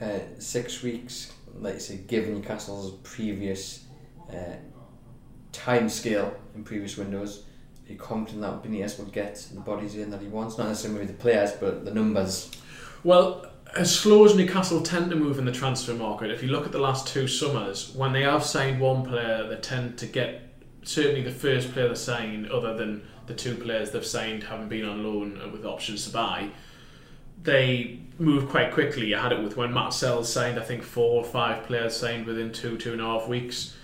Uh, 0.00 0.20
six 0.38 0.82
weeks, 0.82 1.32
like 1.54 1.74
you 1.74 1.80
say, 1.80 1.96
given 1.96 2.34
Newcastle's 2.34 2.92
previous 3.02 3.84
uh, 4.30 4.56
time 5.52 5.88
scale 5.88 6.34
in 6.54 6.62
previous 6.62 6.96
windows, 6.96 7.44
are 7.86 7.92
you 7.92 7.98
confident 7.98 8.42
that 8.42 8.62
Benitez 8.62 8.98
will 8.98 9.06
get 9.06 9.34
the 9.52 9.60
bodies 9.60 9.96
in 9.96 10.10
that 10.10 10.22
he 10.22 10.28
wants? 10.28 10.56
Not 10.56 10.68
necessarily 10.68 11.00
with 11.00 11.08
the 11.08 11.14
players, 11.14 11.52
but 11.52 11.84
the 11.84 11.92
numbers. 11.92 12.50
Well, 13.04 13.46
as 13.78 13.96
slow 13.96 14.24
as 14.24 14.34
Newcastle 14.34 14.82
tend 14.82 15.08
to 15.10 15.16
move 15.16 15.38
in 15.38 15.44
the 15.44 15.52
transfer 15.52 15.94
market, 15.94 16.32
if 16.32 16.42
you 16.42 16.48
look 16.48 16.66
at 16.66 16.72
the 16.72 16.80
last 16.80 17.06
two 17.06 17.28
summers, 17.28 17.94
when 17.94 18.12
they 18.12 18.22
have 18.22 18.42
signed 18.42 18.80
one 18.80 19.04
player, 19.04 19.46
they 19.48 19.54
tend 19.56 19.96
to 19.98 20.06
get 20.06 20.42
certainly 20.82 21.22
the 21.22 21.30
first 21.30 21.72
player 21.72 21.88
they 21.88 21.94
sign, 21.94 22.48
other 22.52 22.76
than 22.76 23.06
the 23.26 23.34
two 23.34 23.54
players 23.54 23.92
they've 23.92 24.04
signed 24.04 24.42
having 24.42 24.68
been 24.68 24.84
on 24.84 25.04
loan 25.04 25.52
with 25.52 25.64
options 25.64 26.06
to 26.06 26.12
buy, 26.12 26.50
they 27.44 28.00
move 28.18 28.48
quite 28.48 28.72
quickly. 28.72 29.06
You 29.06 29.16
had 29.16 29.30
it 29.30 29.40
with 29.40 29.56
when 29.56 29.72
Matt 29.72 29.92
Sells 29.92 30.32
signed, 30.32 30.58
I 30.58 30.64
think 30.64 30.82
four 30.82 31.22
or 31.22 31.24
five 31.24 31.64
players 31.64 31.94
signed 31.94 32.26
within 32.26 32.52
two, 32.52 32.76
two 32.78 32.92
and 32.92 33.00
a 33.00 33.04
half 33.04 33.28
weeks. 33.28 33.76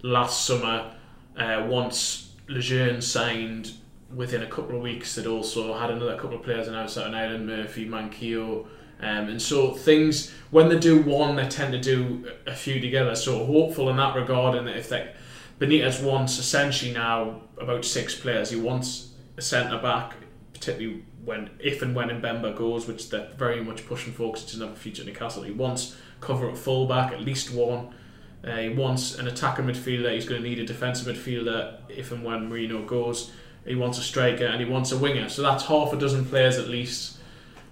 Last 0.00 0.46
summer, 0.46 0.94
uh, 1.36 1.66
once 1.68 2.32
Lejeune 2.48 3.02
signed 3.02 3.72
within 4.14 4.42
a 4.42 4.46
couple 4.46 4.76
of 4.76 4.82
weeks, 4.82 5.14
they'd 5.14 5.26
also 5.26 5.74
had 5.74 5.90
another 5.90 6.16
couple 6.16 6.38
of 6.38 6.42
players 6.42 6.68
announced 6.68 6.96
out 6.96 7.12
Ireland, 7.12 7.46
Murphy, 7.46 7.86
Manquillo. 7.86 8.66
Um, 9.02 9.28
and 9.28 9.42
so 9.42 9.72
things, 9.72 10.32
when 10.50 10.68
they 10.68 10.78
do 10.78 11.02
one, 11.02 11.34
they 11.36 11.48
tend 11.48 11.72
to 11.72 11.80
do 11.80 12.30
a 12.46 12.54
few 12.54 12.80
together. 12.80 13.16
So 13.16 13.44
hopeful 13.44 13.90
in 13.90 13.96
that 13.96 14.14
regard, 14.14 14.54
and 14.54 14.68
if 14.68 14.88
they, 14.88 15.12
Benitez 15.58 16.02
wants 16.02 16.38
essentially 16.38 16.92
now 16.92 17.42
about 17.58 17.84
six 17.84 18.14
players. 18.14 18.50
He 18.50 18.56
wants 18.56 19.10
a 19.36 19.42
centre 19.42 19.78
back, 19.78 20.14
particularly 20.52 21.04
when 21.24 21.50
if 21.58 21.82
and 21.82 21.94
when 21.94 22.08
Mbemba 22.08 22.56
goes, 22.56 22.86
which 22.86 23.10
they're 23.10 23.28
very 23.36 23.62
much 23.62 23.86
pushing 23.86 24.12
for 24.12 24.32
because 24.32 24.44
it's 24.44 24.54
another 24.54 24.74
feature 24.74 25.02
in 25.02 25.08
Newcastle. 25.08 25.42
He 25.42 25.52
wants 25.52 25.96
cover 26.20 26.48
at 26.48 26.56
full 26.56 26.86
back, 26.86 27.12
at 27.12 27.20
least 27.20 27.52
one. 27.52 27.94
Uh, 28.44 28.56
he 28.56 28.68
wants 28.70 29.18
an 29.18 29.28
attacker 29.28 29.62
midfielder. 29.62 30.12
He's 30.12 30.28
going 30.28 30.42
to 30.42 30.48
need 30.48 30.58
a 30.58 30.66
defensive 30.66 31.14
midfielder 31.14 31.78
if 31.88 32.10
and 32.10 32.24
when 32.24 32.48
Merino 32.48 32.84
goes. 32.84 33.30
He 33.64 33.76
wants 33.76 33.98
a 33.98 34.02
striker 34.02 34.46
and 34.46 34.60
he 34.60 34.68
wants 34.68 34.90
a 34.90 34.98
winger. 34.98 35.28
So 35.28 35.42
that's 35.42 35.64
half 35.66 35.92
a 35.92 35.96
dozen 35.96 36.24
players 36.24 36.58
at 36.58 36.68
least. 36.68 37.18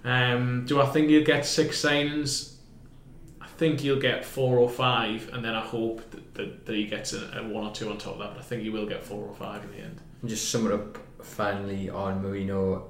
Um, 0.03 0.65
do 0.65 0.81
I 0.81 0.85
think 0.87 1.09
he'll 1.09 1.23
get 1.23 1.45
six 1.45 1.81
signings? 1.81 2.55
I 3.39 3.47
think 3.47 3.81
he'll 3.81 3.99
get 3.99 4.25
four 4.25 4.57
or 4.57 4.69
five, 4.69 5.29
and 5.33 5.45
then 5.45 5.53
I 5.53 5.61
hope 5.61 6.09
that, 6.11 6.33
that, 6.35 6.65
that 6.65 6.75
he 6.75 6.87
gets 6.87 7.13
a, 7.13 7.39
a, 7.39 7.47
one 7.47 7.65
or 7.65 7.71
two 7.71 7.89
on 7.89 7.97
top 7.97 8.13
of 8.13 8.19
that. 8.19 8.33
But 8.33 8.39
I 8.39 8.41
think 8.41 8.63
he 8.63 8.69
will 8.69 8.87
get 8.87 9.03
four 9.03 9.23
or 9.23 9.33
five 9.35 9.63
in 9.63 9.71
the 9.71 9.77
end. 9.77 10.01
And 10.21 10.29
Just 10.29 10.49
sum 10.49 10.65
it 10.65 10.73
up 10.73 10.97
finally 11.23 11.89
on 11.89 12.21
Merino. 12.21 12.89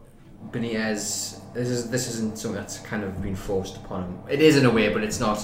Benitez, 0.50 1.40
this 1.54 1.70
is 1.70 1.90
this 1.92 2.08
isn't 2.08 2.38
something 2.38 2.60
that's 2.60 2.80
kind 2.80 3.04
of 3.04 3.22
been 3.22 3.36
forced 3.36 3.78
upon 3.78 4.04
him. 4.04 4.20
It 4.28 4.42
is 4.42 4.58
in 4.58 4.66
a 4.66 4.72
way, 4.72 4.92
but 4.92 5.04
it's 5.04 5.20
not. 5.20 5.40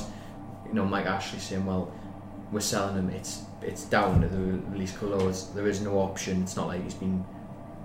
You 0.66 0.74
know, 0.74 0.86
Mike 0.86 1.06
Ashley 1.06 1.40
saying, 1.40 1.66
"Well, 1.66 1.94
we're 2.52 2.62
selling 2.62 2.96
him. 2.96 3.10
It's 3.10 3.44
it's 3.62 3.86
down 3.86 4.22
to 4.22 4.28
the 4.28 4.60
release 4.72 4.94
clause. 4.94 5.54
There 5.54 5.68
is 5.68 5.82
no 5.82 6.00
option. 6.00 6.42
It's 6.42 6.56
not 6.56 6.68
like 6.68 6.84
he's 6.84 6.96
been 6.96 7.24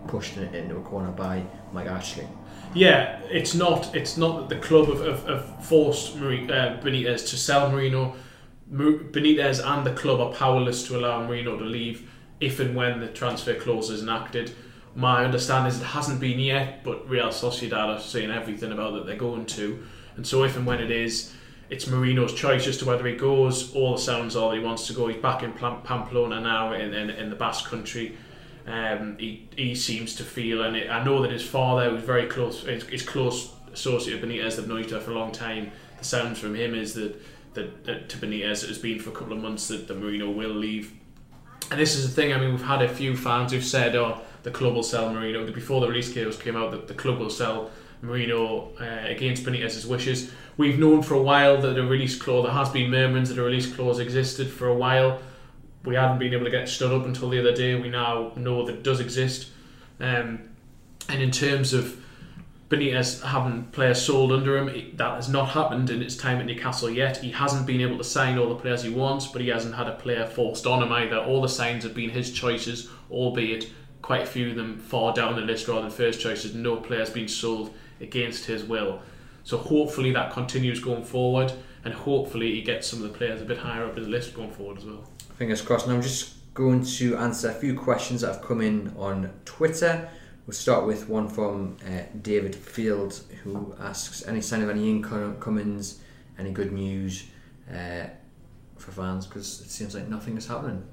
pushed 0.07 0.37
into 0.37 0.77
a 0.77 0.81
corner 0.81 1.11
by 1.11 1.45
Mike 1.73 1.87
Ashley." 1.87 2.27
Yeah, 2.75 3.21
it's 3.25 3.55
not. 3.55 3.95
It's 3.95 4.17
not 4.17 4.49
that 4.49 4.55
the 4.55 4.61
club 4.67 4.89
have, 4.89 5.05
have, 5.05 5.27
have 5.27 5.65
forced 5.65 6.17
Marie, 6.17 6.45
uh, 6.45 6.81
Benitez 6.81 7.29
to 7.31 7.37
sell 7.37 7.71
Merino. 7.71 8.15
Benitez 8.71 9.65
and 9.65 9.85
the 9.87 9.93
club 9.93 10.21
are 10.21 10.33
powerless 10.33 10.87
to 10.87 10.99
allow 10.99 11.27
Merino 11.27 11.59
to 11.59 11.65
leave 11.65 12.11
if 12.41 12.59
and 12.59 12.75
when 12.75 13.01
the 13.01 13.09
transfer 13.09 13.55
clause 13.55 13.91
is 13.91 14.03
enacted. 14.03 14.55
My 14.95 15.25
understanding 15.25 15.73
is 15.73 15.81
it 15.81 15.85
hasn't 15.85 16.21
been 16.21 16.39
yet, 16.39 16.83
but 16.85 17.09
Real 17.09 17.29
Sociedad 17.29 17.97
are 17.97 18.01
saying 18.01 18.31
everything 18.31 18.73
about 18.73 18.95
that 18.95 19.07
they're 19.07 19.17
going 19.17 19.47
to. 19.47 19.85
And 20.17 20.27
so, 20.27 20.45
if 20.45 20.57
and 20.57 20.67
when 20.67 20.81
it 20.81 20.91
is, 20.91 21.33
it's 21.71 21.87
Merino's 21.87 22.35
choice 22.35 22.67
as 22.67 22.77
to 22.79 22.85
whether 22.85 23.07
he 23.07 23.17
goes. 23.17 23.75
All 23.75 23.93
the 23.93 23.99
sounds 23.99 24.37
are 24.37 24.51
that 24.51 24.59
he 24.59 24.65
wants 24.65 24.87
to 24.89 24.93
go. 24.93 25.09
He's 25.09 25.23
back 25.23 25.43
in 25.43 25.53
Pamplona 25.53 26.41
now 26.41 26.75
in, 26.75 26.93
in, 26.93 27.09
in 27.09 27.31
the 27.31 27.37
Basque 27.37 27.71
country. 27.71 28.17
Um, 28.67 29.17
he, 29.19 29.49
he 29.57 29.75
seems 29.75 30.15
to 30.17 30.25
feel, 30.25 30.63
and 30.63 30.77
it, 30.77 30.89
I 30.89 31.03
know 31.05 31.23
that 31.23 31.31
his 31.31 31.45
father 31.45 31.93
was 31.93 32.03
very 32.03 32.27
close, 32.27 32.63
his, 32.63 32.85
his 32.85 33.03
close 33.03 33.53
associate 33.73 34.23
of 34.23 34.29
Benitez, 34.29 34.57
they've 34.57 34.69
known 34.69 34.81
each 34.81 34.93
other 34.93 35.01
for 35.01 35.11
a 35.11 35.19
long 35.19 35.33
time. 35.33 35.73
The 35.99 36.05
sounds 36.05 36.39
from 36.39 36.55
him 36.55 36.75
is 36.75 36.95
that, 36.95 37.21
that, 37.55 37.85
that 37.85 38.09
to 38.11 38.19
Benitez 38.19 38.63
it 38.63 38.69
has 38.69 38.79
been 38.79 39.01
for 39.01 39.11
a 39.11 39.13
couple 39.13 39.33
of 39.33 39.43
months 39.43 39.69
that 39.69 39.89
the 39.89 39.95
Merino 39.95 40.31
will 40.31 40.51
leave. 40.51 40.93
And 41.71 41.81
this 41.81 41.97
is 41.97 42.09
the 42.09 42.15
thing, 42.15 42.33
I 42.33 42.39
mean, 42.39 42.53
we've 42.53 42.63
had 42.63 42.83
a 42.83 42.89
few 42.89 43.17
fans 43.17 43.53
who've 43.53 43.65
said, 43.65 43.97
oh, 43.97 44.21
the 44.43 44.51
club 44.51 44.75
will 44.75 44.83
sell 44.83 45.13
Merino. 45.13 45.51
Before 45.51 45.81
the 45.81 45.89
release 45.89 46.13
clause 46.13 46.37
came 46.37 46.57
out, 46.57 46.71
that 46.73 46.87
the 46.87 46.95
club 46.95 47.19
will 47.19 47.31
sell 47.31 47.71
Merino 48.03 48.73
uh, 48.81 49.09
against 49.09 49.45
Benitez's 49.45 49.87
wishes. 49.87 50.31
We've 50.57 50.79
known 50.79 51.03
for 51.03 51.15
a 51.15 51.23
while 51.23 51.61
that 51.63 51.79
a 51.79 51.85
release 51.85 52.21
clause, 52.21 52.45
there 52.45 52.53
has 52.53 52.69
been 52.69 52.91
murmurings 52.91 53.29
that 53.31 53.39
a 53.39 53.43
release 53.43 53.73
clause 53.73 53.99
existed 54.01 54.51
for 54.51 54.69
a 54.69 54.75
while 54.75 55.21
we 55.85 55.95
hadn't 55.95 56.19
been 56.19 56.33
able 56.33 56.45
to 56.45 56.51
get 56.51 56.69
stood 56.69 56.93
up 56.93 57.07
until 57.07 57.31
the 57.31 57.41
other 57.41 57.55
day. 57.55 57.75
We 57.75 57.89
now 57.89 58.33
know 58.37 58.65
that 58.67 58.77
it 58.77 58.83
does 58.83 59.01
exist. 59.01 59.51
Um, 60.01 60.51
and 61.09 61.23
in 61.23 61.31
terms 61.31 61.73
of 61.73 61.99
Benitez 62.69 63.23
having 63.23 63.65
players 63.65 64.01
sold 64.01 64.33
under 64.33 64.57
him, 64.57 64.97
that 64.97 65.15
has 65.17 65.29
not 65.29 65.51
happened 65.51 65.91
in 65.91 66.01
its 66.01 66.17
time 66.17 66.39
at 66.39 66.47
Newcastle 66.47 66.89
yet. 66.89 67.19
He 67.19 67.31
hasn't 67.31 67.67
been 67.67 67.81
able 67.81 67.99
to 67.99 68.05
sign 68.05 68.39
all 68.39 68.49
the 68.49 68.55
players 68.55 68.83
he 68.83 68.91
wants, 68.91 69.27
but 69.27 69.43
he 69.43 69.49
hasn't 69.49 69.75
had 69.75 69.89
a 69.89 69.97
player 69.97 70.27
forced 70.27 70.67
on 70.67 70.83
him 70.83 70.93
either. 70.93 71.19
All 71.19 71.43
the 71.43 71.49
signs 71.49 71.85
have 71.85 71.95
been 71.95 72.11
his 72.11 72.33
choices, 72.33 72.89
albeit 73.11 73.71
quite 74.01 74.23
a 74.23 74.27
few 74.27 74.51
of 74.51 74.57
them 74.57 74.79
far 74.79 75.13
down 75.13 75.37
the 75.37 75.43
list 75.43 75.69
rather 75.69 75.83
than 75.83 75.91
first 75.91 76.21
choices. 76.21 76.55
No 76.55 76.77
players 76.77 77.11
been 77.11 77.29
sold 77.29 77.75
against 78.01 78.47
his 78.47 78.65
will. 78.65 79.03
So 79.45 79.59
hopefully 79.59 80.13
that 80.13 80.33
continues 80.33 80.81
going 80.81 81.05
forward, 81.05 81.53
and 81.85 81.93
hopefully 81.93 82.55
he 82.55 82.63
gets 82.63 82.87
some 82.87 83.03
of 83.03 83.13
the 83.13 83.19
players 83.19 83.43
a 83.43 83.45
bit 83.45 83.59
higher 83.59 83.85
up 83.85 83.97
his 83.97 84.09
list 84.09 84.35
going 84.35 84.51
forward 84.53 84.79
as 84.79 84.85
well. 84.85 85.05
Fingers 85.43 85.61
crossed. 85.61 85.87
And 85.87 85.97
I'm 85.97 86.03
just 86.03 86.55
going 86.55 86.85
to 86.85 87.17
answer 87.17 87.49
a 87.51 87.53
few 87.53 87.77
questions 87.77 88.21
that 88.21 88.33
have 88.33 88.43
come 88.43 88.61
in 88.61 88.95
on 88.97 89.29
Twitter. 89.45 90.09
We'll 90.47 90.55
start 90.55 90.87
with 90.87 91.09
one 91.09 91.29
from 91.29 91.79
uh, 91.85 92.03
David 92.23 92.55
Field, 92.55 93.21
who 93.43 93.75
asks 93.81 94.25
any 94.25 94.41
sign 94.41 94.63
of 94.63 94.71
any 94.71 94.89
incomings, 94.89 95.99
any 96.39 96.53
good 96.53 96.71
news 96.71 97.25
uh, 97.69 98.05
for 98.77 98.93
fans? 98.93 99.27
Because 99.27 99.63
it 99.63 99.71
seems 99.71 99.97
like 99.97 100.07
nothing 100.07 100.37
is 100.37 100.47
happening. 100.47 100.87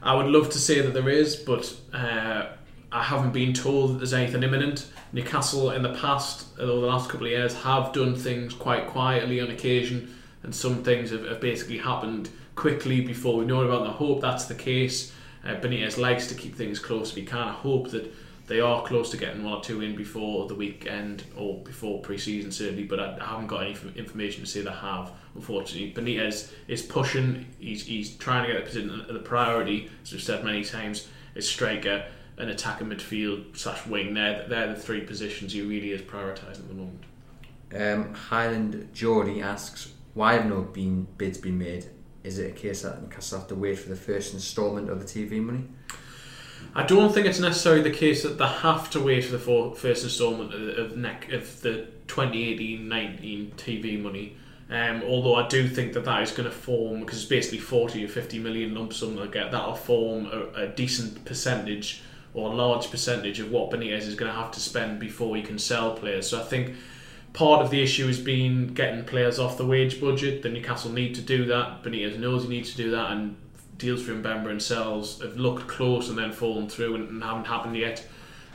I 0.00 0.14
would 0.14 0.26
love 0.26 0.48
to 0.50 0.58
say 0.58 0.80
that 0.80 0.94
there 0.94 1.08
is, 1.08 1.34
but 1.34 1.74
uh, 1.92 2.50
I 2.92 3.02
haven't 3.02 3.32
been 3.32 3.52
told 3.52 3.94
that 3.94 3.98
there's 3.98 4.14
anything 4.14 4.44
imminent. 4.44 4.86
Newcastle 5.12 5.72
in 5.72 5.82
the 5.82 5.94
past, 5.94 6.46
over 6.60 6.80
the 6.80 6.86
last 6.86 7.10
couple 7.10 7.26
of 7.26 7.32
years, 7.32 7.60
have 7.64 7.92
done 7.92 8.14
things 8.14 8.54
quite 8.54 8.86
quietly 8.86 9.40
on 9.40 9.50
occasion, 9.50 10.14
and 10.44 10.54
some 10.54 10.84
things 10.84 11.10
have, 11.10 11.26
have 11.26 11.40
basically 11.40 11.78
happened 11.78 12.30
quickly 12.54 13.00
before 13.00 13.36
we 13.36 13.44
know 13.44 13.62
about. 13.62 13.86
I 13.86 13.92
hope 13.92 14.20
that's 14.20 14.46
the 14.46 14.54
case. 14.54 15.12
Uh, 15.44 15.54
Benitez 15.56 15.98
likes 15.98 16.26
to 16.28 16.34
keep 16.34 16.54
things 16.54 16.78
close 16.78 17.10
if 17.10 17.16
he 17.16 17.24
can. 17.24 17.48
I 17.48 17.52
hope 17.52 17.90
that 17.90 18.12
they 18.46 18.60
are 18.60 18.82
close 18.82 19.10
to 19.10 19.16
getting 19.16 19.44
one 19.44 19.54
or 19.54 19.62
two 19.62 19.80
in 19.80 19.96
before 19.96 20.46
the 20.46 20.54
weekend 20.54 21.24
or 21.36 21.58
before 21.58 22.00
pre-season 22.00 22.52
certainly. 22.52 22.84
But 22.84 23.00
I, 23.00 23.18
I 23.20 23.24
haven't 23.24 23.46
got 23.46 23.62
any 23.62 23.76
information 23.96 24.44
to 24.44 24.46
say 24.46 24.62
they 24.62 24.70
have. 24.70 25.12
Unfortunately, 25.34 25.92
Benitez 25.92 26.52
is 26.68 26.82
pushing. 26.82 27.46
He's, 27.58 27.86
he's 27.86 28.16
trying 28.16 28.46
to 28.46 28.52
get 28.52 28.60
the 28.60 28.66
position. 28.66 29.06
The 29.08 29.18
priority, 29.20 29.90
as 30.02 30.12
we've 30.12 30.22
said 30.22 30.44
many 30.44 30.64
times, 30.64 31.08
is 31.34 31.48
striker 31.48 32.04
and 32.38 32.50
attacker 32.50 32.84
midfield 32.84 33.56
slash 33.56 33.86
wing. 33.86 34.14
They're, 34.14 34.46
they're 34.48 34.68
the 34.68 34.76
three 34.76 35.00
positions 35.00 35.52
he 35.52 35.62
really 35.62 35.92
is 35.92 36.02
prioritising 36.02 36.60
at 36.60 36.68
the 36.68 36.74
moment. 36.74 37.04
Um, 37.74 38.14
Highland 38.14 38.90
Geordie 38.92 39.40
asks, 39.40 39.92
why 40.14 40.34
have 40.34 40.46
no 40.46 40.60
been 40.60 41.06
bids 41.16 41.38
been 41.38 41.58
made 41.58 41.86
is 42.24 42.38
it 42.38 42.50
a 42.50 42.54
case 42.54 42.82
that 42.82 43.02
Newcastle 43.02 43.38
have 43.38 43.48
to 43.48 43.54
wait 43.54 43.78
for 43.78 43.88
the 43.88 43.96
first 43.96 44.34
instalment 44.34 44.88
of 44.88 45.00
the 45.00 45.06
TV 45.06 45.42
money? 45.42 45.64
I 46.74 46.84
don't 46.84 47.12
think 47.12 47.26
it's 47.26 47.40
necessarily 47.40 47.82
the 47.82 47.90
case 47.90 48.22
that 48.22 48.38
they 48.38 48.46
have 48.46 48.88
to 48.90 49.00
wait 49.00 49.24
for 49.24 49.32
the 49.32 49.74
first 49.76 50.04
instalment 50.04 50.54
of, 50.54 50.92
of, 50.92 50.92
of 50.92 51.60
the 51.60 51.88
2018-19 52.06 53.54
TV 53.54 54.00
money. 54.00 54.36
Um, 54.70 55.02
although 55.06 55.34
I 55.34 55.48
do 55.48 55.68
think 55.68 55.92
that 55.92 56.06
that 56.06 56.22
is 56.22 56.30
going 56.30 56.48
to 56.48 56.54
form 56.54 57.00
because 57.00 57.18
it's 57.18 57.28
basically 57.28 57.58
40 57.58 58.06
or 58.06 58.08
50 58.08 58.38
million 58.38 58.74
lump 58.74 58.94
sum 58.94 59.16
they'll 59.16 59.26
get. 59.26 59.50
That'll 59.50 59.74
form 59.74 60.26
a, 60.26 60.62
a 60.62 60.66
decent 60.68 61.26
percentage 61.26 62.02
or 62.32 62.50
a 62.50 62.54
large 62.54 62.90
percentage 62.90 63.38
of 63.38 63.50
what 63.50 63.70
Benitez 63.70 64.06
is 64.06 64.14
going 64.14 64.32
to 64.32 64.38
have 64.38 64.50
to 64.52 64.60
spend 64.60 64.98
before 64.98 65.36
he 65.36 65.42
can 65.42 65.58
sell 65.58 65.94
players. 65.94 66.30
So 66.30 66.40
I 66.40 66.44
think 66.44 66.74
part 67.32 67.62
of 67.62 67.70
the 67.70 67.82
issue 67.82 68.06
has 68.06 68.20
been 68.20 68.74
getting 68.74 69.04
players 69.04 69.38
off 69.38 69.56
the 69.56 69.66
wage 69.66 70.00
budget. 70.00 70.42
The 70.42 70.48
Newcastle 70.48 70.92
need 70.92 71.14
to 71.14 71.22
do 71.22 71.46
that. 71.46 71.82
Benitez 71.82 72.18
knows 72.18 72.44
he 72.44 72.48
needs 72.48 72.72
to 72.72 72.76
do 72.76 72.90
that, 72.90 73.12
and 73.12 73.36
deals 73.78 74.02
for 74.02 74.12
Mbemba 74.12 74.50
and 74.50 74.62
sells 74.62 75.20
have 75.22 75.36
looked 75.36 75.66
close 75.66 76.08
and 76.08 76.16
then 76.16 76.32
fallen 76.32 76.68
through 76.68 76.94
and, 76.94 77.08
and 77.08 77.22
haven't 77.22 77.46
happened 77.46 77.76
yet. 77.76 78.06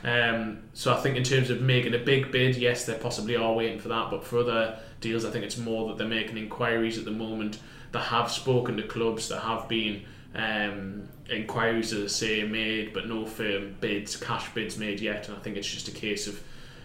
Um, 0.04 0.62
so 0.74 0.94
I 0.94 0.96
think 1.00 1.16
in 1.16 1.24
terms 1.24 1.50
of 1.50 1.60
making 1.60 1.94
a 1.94 1.98
big 1.98 2.30
bid, 2.30 2.56
yes, 2.56 2.86
they 2.86 2.94
possibly 2.94 3.36
are 3.36 3.52
waiting 3.52 3.80
for 3.80 3.88
that. 3.88 4.10
But 4.10 4.24
for 4.24 4.38
other 4.38 4.78
deals, 5.00 5.24
I 5.24 5.30
think 5.30 5.44
it's 5.44 5.58
more 5.58 5.88
that 5.88 5.98
they're 5.98 6.06
making 6.06 6.38
inquiries 6.38 6.98
at 6.98 7.04
the 7.04 7.10
moment. 7.10 7.58
They 7.92 7.98
have 7.98 8.30
spoken 8.30 8.76
to 8.76 8.84
clubs. 8.84 9.28
There 9.28 9.40
have 9.40 9.68
been 9.68 10.04
um, 10.34 11.08
inquiries, 11.28 11.92
as 11.92 12.02
the 12.02 12.08
same 12.08 12.52
made, 12.52 12.92
but 12.92 13.08
no 13.08 13.26
firm 13.26 13.76
bids, 13.80 14.16
cash 14.16 14.48
bids 14.54 14.78
made 14.78 15.00
yet. 15.00 15.28
And 15.28 15.36
I 15.36 15.40
think 15.40 15.56
it's 15.56 15.68
just 15.68 15.88
a 15.88 15.92
case 15.92 16.26
of, 16.28 16.42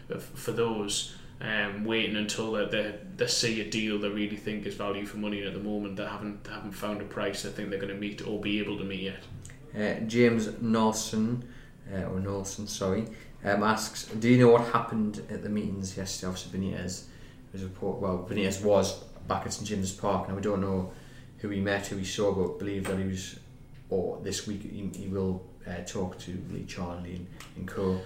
of 0.09 0.23
for 0.23 0.51
those 0.51 1.13
um, 1.41 1.83
waiting 1.83 2.15
until 2.15 2.51
they, 2.53 2.65
they, 2.65 2.95
they 3.17 3.27
see 3.27 3.61
a 3.61 3.69
deal 3.69 3.99
they 3.99 4.09
really 4.09 4.37
think 4.37 4.65
is 4.65 4.75
value 4.75 5.05
for 5.05 5.17
money. 5.17 5.39
And 5.39 5.47
at 5.47 5.53
the 5.53 5.59
moment, 5.59 5.95
they 5.97 6.05
haven't 6.05 6.43
they 6.43 6.51
haven't 6.51 6.71
found 6.71 7.01
a 7.01 7.05
price 7.05 7.43
they 7.43 7.49
think 7.49 7.69
they're 7.69 7.79
going 7.79 7.93
to 7.93 7.99
meet 7.99 8.25
or 8.25 8.39
be 8.39 8.59
able 8.59 8.77
to 8.77 8.83
meet 8.83 9.01
yet. 9.01 9.23
Uh, 9.75 9.99
James 10.01 10.47
Norson, 10.61 11.43
uh, 11.91 12.03
or 12.03 12.19
Norson, 12.19 12.67
sorry, 12.67 13.05
um, 13.43 13.63
asks, 13.63 14.05
do 14.05 14.29
you 14.29 14.37
know 14.37 14.49
what 14.49 14.67
happened 14.67 15.21
at 15.29 15.41
the 15.41 15.49
meetings 15.49 15.97
yesterday? 15.97 16.27
Obviously, 16.29 16.59
Benitez 16.59 17.05
was 17.51 17.63
report. 17.63 17.99
Well, 17.99 18.27
Benitez 18.29 18.63
was 18.63 19.03
back 19.27 19.45
at 19.45 19.53
St 19.53 19.67
James's 19.67 19.91
Park, 19.91 20.27
and 20.27 20.35
we 20.35 20.41
don't 20.41 20.61
know 20.61 20.91
who 21.39 21.49
he 21.49 21.59
met, 21.59 21.87
who 21.87 21.97
he 21.97 22.05
saw, 22.05 22.31
but 22.33 22.59
believe 22.59 22.85
that 22.85 22.97
he 22.97 23.05
was, 23.05 23.39
or 23.89 24.19
this 24.23 24.47
week 24.47 24.61
he, 24.61 24.89
he 24.95 25.07
will 25.07 25.43
uh, 25.67 25.81
talk 25.85 26.17
to 26.19 26.41
Lee 26.51 26.65
Charnley 26.65 27.15
and, 27.15 27.27
and 27.57 27.67
co. 27.67 27.99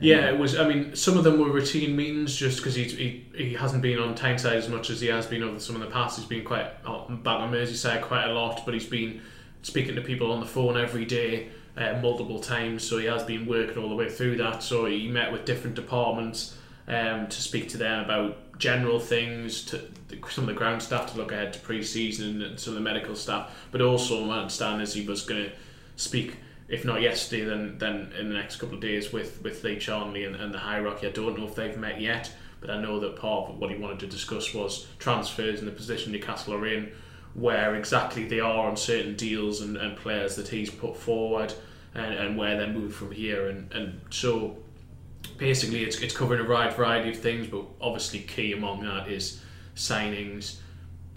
Yeah, 0.00 0.28
it 0.28 0.38
was. 0.38 0.56
I 0.56 0.68
mean, 0.68 0.94
some 0.94 1.18
of 1.18 1.24
them 1.24 1.40
were 1.40 1.50
routine 1.50 1.96
meetings 1.96 2.36
just 2.36 2.58
because 2.58 2.76
he, 2.76 2.84
he 2.84 3.26
he 3.34 3.54
hasn't 3.54 3.82
been 3.82 3.98
on 3.98 4.14
Tyneside 4.14 4.56
as 4.56 4.68
much 4.68 4.90
as 4.90 5.00
he 5.00 5.08
has 5.08 5.26
been 5.26 5.42
over 5.42 5.58
some 5.58 5.74
of 5.74 5.80
the 5.80 5.88
past. 5.88 6.18
He's 6.18 6.28
been 6.28 6.44
quite 6.44 6.66
uh, 6.86 7.08
back 7.08 7.40
on 7.40 7.52
Merseyside 7.52 8.02
quite 8.02 8.26
a 8.26 8.32
lot, 8.32 8.64
but 8.64 8.74
he's 8.74 8.86
been 8.86 9.20
speaking 9.62 9.96
to 9.96 10.00
people 10.00 10.30
on 10.30 10.38
the 10.38 10.46
phone 10.46 10.76
every 10.76 11.04
day, 11.04 11.48
uh, 11.76 11.98
multiple 12.00 12.38
times. 12.38 12.84
So 12.84 12.98
he 12.98 13.06
has 13.06 13.24
been 13.24 13.44
working 13.46 13.82
all 13.82 13.88
the 13.88 13.96
way 13.96 14.08
through 14.08 14.36
that. 14.36 14.62
So 14.62 14.86
he 14.86 15.08
met 15.08 15.32
with 15.32 15.44
different 15.44 15.74
departments 15.74 16.56
um, 16.86 17.26
to 17.26 17.42
speak 17.42 17.68
to 17.70 17.76
them 17.76 18.04
about 18.04 18.58
general 18.58 19.00
things, 19.00 19.64
to 19.66 19.80
some 20.30 20.44
of 20.44 20.48
the 20.48 20.54
ground 20.54 20.82
staff 20.82 21.12
to 21.12 21.18
look 21.18 21.32
ahead 21.32 21.52
to 21.52 21.60
pre-season 21.60 22.42
and 22.42 22.58
some 22.58 22.72
of 22.72 22.74
the 22.76 22.80
medical 22.84 23.14
staff, 23.14 23.54
but 23.70 23.80
also 23.80 24.24
my 24.24 24.38
understanding 24.38 24.80
is 24.80 24.94
he 24.94 25.06
was 25.06 25.22
going 25.22 25.44
to 25.44 25.52
speak 25.96 26.36
if 26.68 26.84
not 26.84 27.00
yesterday, 27.00 27.44
then 27.44 27.78
then 27.78 28.12
in 28.18 28.28
the 28.28 28.34
next 28.34 28.56
couple 28.56 28.74
of 28.74 28.80
days 28.80 29.12
with 29.12 29.42
with 29.42 29.64
Lee 29.64 29.78
Charnley 29.78 30.24
and, 30.24 30.36
and 30.36 30.52
the 30.52 30.58
hierarchy. 30.58 31.06
I 31.06 31.10
don't 31.10 31.38
know 31.38 31.46
if 31.46 31.54
they've 31.54 31.76
met 31.76 32.00
yet, 32.00 32.32
but 32.60 32.70
I 32.70 32.80
know 32.80 33.00
that 33.00 33.16
part 33.16 33.50
of 33.50 33.58
what 33.58 33.70
he 33.70 33.76
wanted 33.76 34.00
to 34.00 34.06
discuss 34.06 34.52
was 34.52 34.86
transfers 34.98 35.60
and 35.60 35.68
the 35.68 35.72
position 35.72 36.12
Newcastle 36.12 36.54
are 36.54 36.66
in, 36.66 36.92
where 37.34 37.74
exactly 37.74 38.26
they 38.26 38.40
are 38.40 38.68
on 38.68 38.76
certain 38.76 39.16
deals 39.16 39.60
and, 39.60 39.76
and 39.76 39.96
players 39.96 40.36
that 40.36 40.48
he's 40.48 40.70
put 40.70 40.96
forward, 40.96 41.54
and, 41.94 42.14
and 42.14 42.36
where 42.36 42.56
they're 42.56 42.66
move 42.72 42.94
from 42.94 43.12
here. 43.12 43.48
And, 43.48 43.72
and 43.72 44.00
so 44.10 44.58
basically, 45.38 45.84
it's 45.84 46.00
it's 46.00 46.16
covering 46.16 46.44
a 46.44 46.48
wide 46.48 46.74
variety 46.74 47.10
of 47.10 47.18
things, 47.18 47.46
but 47.46 47.64
obviously 47.80 48.20
key 48.20 48.52
among 48.52 48.84
that 48.84 49.08
is 49.08 49.40
signings 49.74 50.56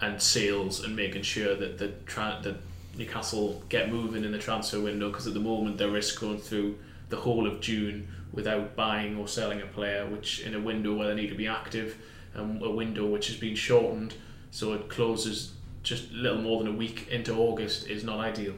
and 0.00 0.20
sales 0.20 0.82
and 0.82 0.96
making 0.96 1.22
sure 1.22 1.54
that 1.54 1.78
the 1.78 1.88
tra- 2.06 2.40
that 2.42 2.56
Newcastle 2.96 3.62
get 3.68 3.90
moving 3.90 4.24
in 4.24 4.32
the 4.32 4.38
transfer 4.38 4.80
window 4.80 5.10
because 5.10 5.26
at 5.26 5.34
the 5.34 5.40
moment 5.40 5.78
they 5.78 5.86
risk 5.86 6.20
going 6.20 6.38
through 6.38 6.78
the 7.08 7.16
whole 7.16 7.46
of 7.46 7.60
June 7.60 8.08
without 8.32 8.74
buying 8.74 9.18
or 9.18 9.28
selling 9.28 9.60
a 9.60 9.66
player, 9.66 10.06
which 10.06 10.40
in 10.40 10.54
a 10.54 10.60
window 10.60 10.94
where 10.94 11.08
they 11.08 11.14
need 11.14 11.28
to 11.28 11.34
be 11.34 11.46
active, 11.46 11.96
and 12.34 12.62
a 12.62 12.70
window 12.70 13.06
which 13.06 13.28
has 13.28 13.36
been 13.36 13.54
shortened, 13.54 14.14
so 14.50 14.72
it 14.72 14.88
closes 14.88 15.52
just 15.82 16.10
a 16.10 16.14
little 16.14 16.40
more 16.40 16.62
than 16.62 16.72
a 16.72 16.76
week 16.76 17.08
into 17.08 17.34
August, 17.34 17.88
is 17.88 18.04
not 18.04 18.18
ideal. 18.18 18.54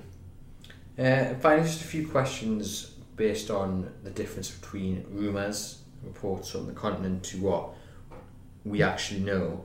Uh, 0.99 1.35
finally, 1.41 1.67
just 1.67 1.83
a 1.83 1.87
few 1.87 2.07
questions 2.07 2.93
based 3.17 3.51
on 3.51 3.93
the 4.05 4.11
difference 4.11 4.51
between 4.51 5.05
rumours, 5.11 5.81
reports 6.03 6.55
on 6.55 6.67
the 6.67 6.73
continent, 6.73 7.25
to 7.25 7.39
what 7.39 7.71
we 8.65 8.83
actually 8.83 9.21
know. 9.21 9.65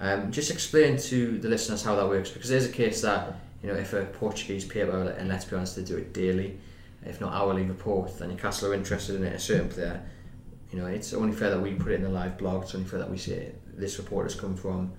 Um, 0.00 0.30
just 0.30 0.50
explain 0.50 0.96
to 0.96 1.38
the 1.38 1.48
listeners 1.48 1.82
how 1.82 1.96
that 1.96 2.06
works 2.06 2.30
because 2.30 2.48
there's 2.48 2.66
a 2.66 2.72
case 2.72 3.00
that 3.02 3.36
you 3.62 3.68
know, 3.68 3.74
if 3.74 3.92
a 3.92 4.04
Portuguese 4.04 4.64
paper, 4.64 5.14
and 5.18 5.28
let's 5.28 5.44
be 5.44 5.56
honest, 5.56 5.76
they 5.76 5.82
do 5.82 5.96
it 5.96 6.12
daily, 6.12 6.58
if 7.04 7.20
not 7.20 7.32
hourly 7.32 7.64
report, 7.64 8.18
then 8.18 8.28
Newcastle 8.28 8.70
are 8.70 8.74
interested 8.74 9.16
in 9.16 9.24
it, 9.24 9.34
a 9.34 9.38
certain 9.38 9.68
player, 9.68 10.02
you 10.72 10.78
know, 10.78 10.86
it's 10.86 11.14
only 11.14 11.34
fair 11.34 11.50
that 11.50 11.60
we 11.60 11.74
put 11.74 11.92
it 11.92 11.96
in 11.96 12.02
the 12.02 12.08
live 12.08 12.36
blog, 12.36 12.64
it's 12.64 12.74
only 12.74 12.86
fair 12.86 12.98
that 12.98 13.10
we 13.10 13.16
say 13.16 13.52
this 13.74 13.98
report 13.98 14.26
has 14.26 14.34
come 14.34 14.56
from 14.56 14.92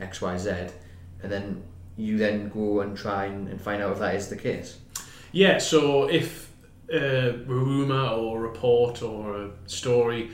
XYZ, 0.00 0.72
and 1.22 1.30
then 1.30 1.62
you 1.96 2.18
then 2.18 2.48
go 2.48 2.80
and 2.80 2.96
try 2.96 3.26
and, 3.26 3.48
and 3.48 3.60
find 3.60 3.82
out 3.82 3.92
if 3.92 3.98
that 4.00 4.14
is 4.14 4.28
the 4.28 4.36
case. 4.36 4.78
Yeah, 5.32 5.58
so 5.58 6.08
if 6.08 6.50
a 6.92 7.32
rumour 7.46 8.08
or 8.08 8.38
a 8.38 8.48
report 8.48 9.02
or 9.02 9.44
a 9.44 9.50
story 9.66 10.30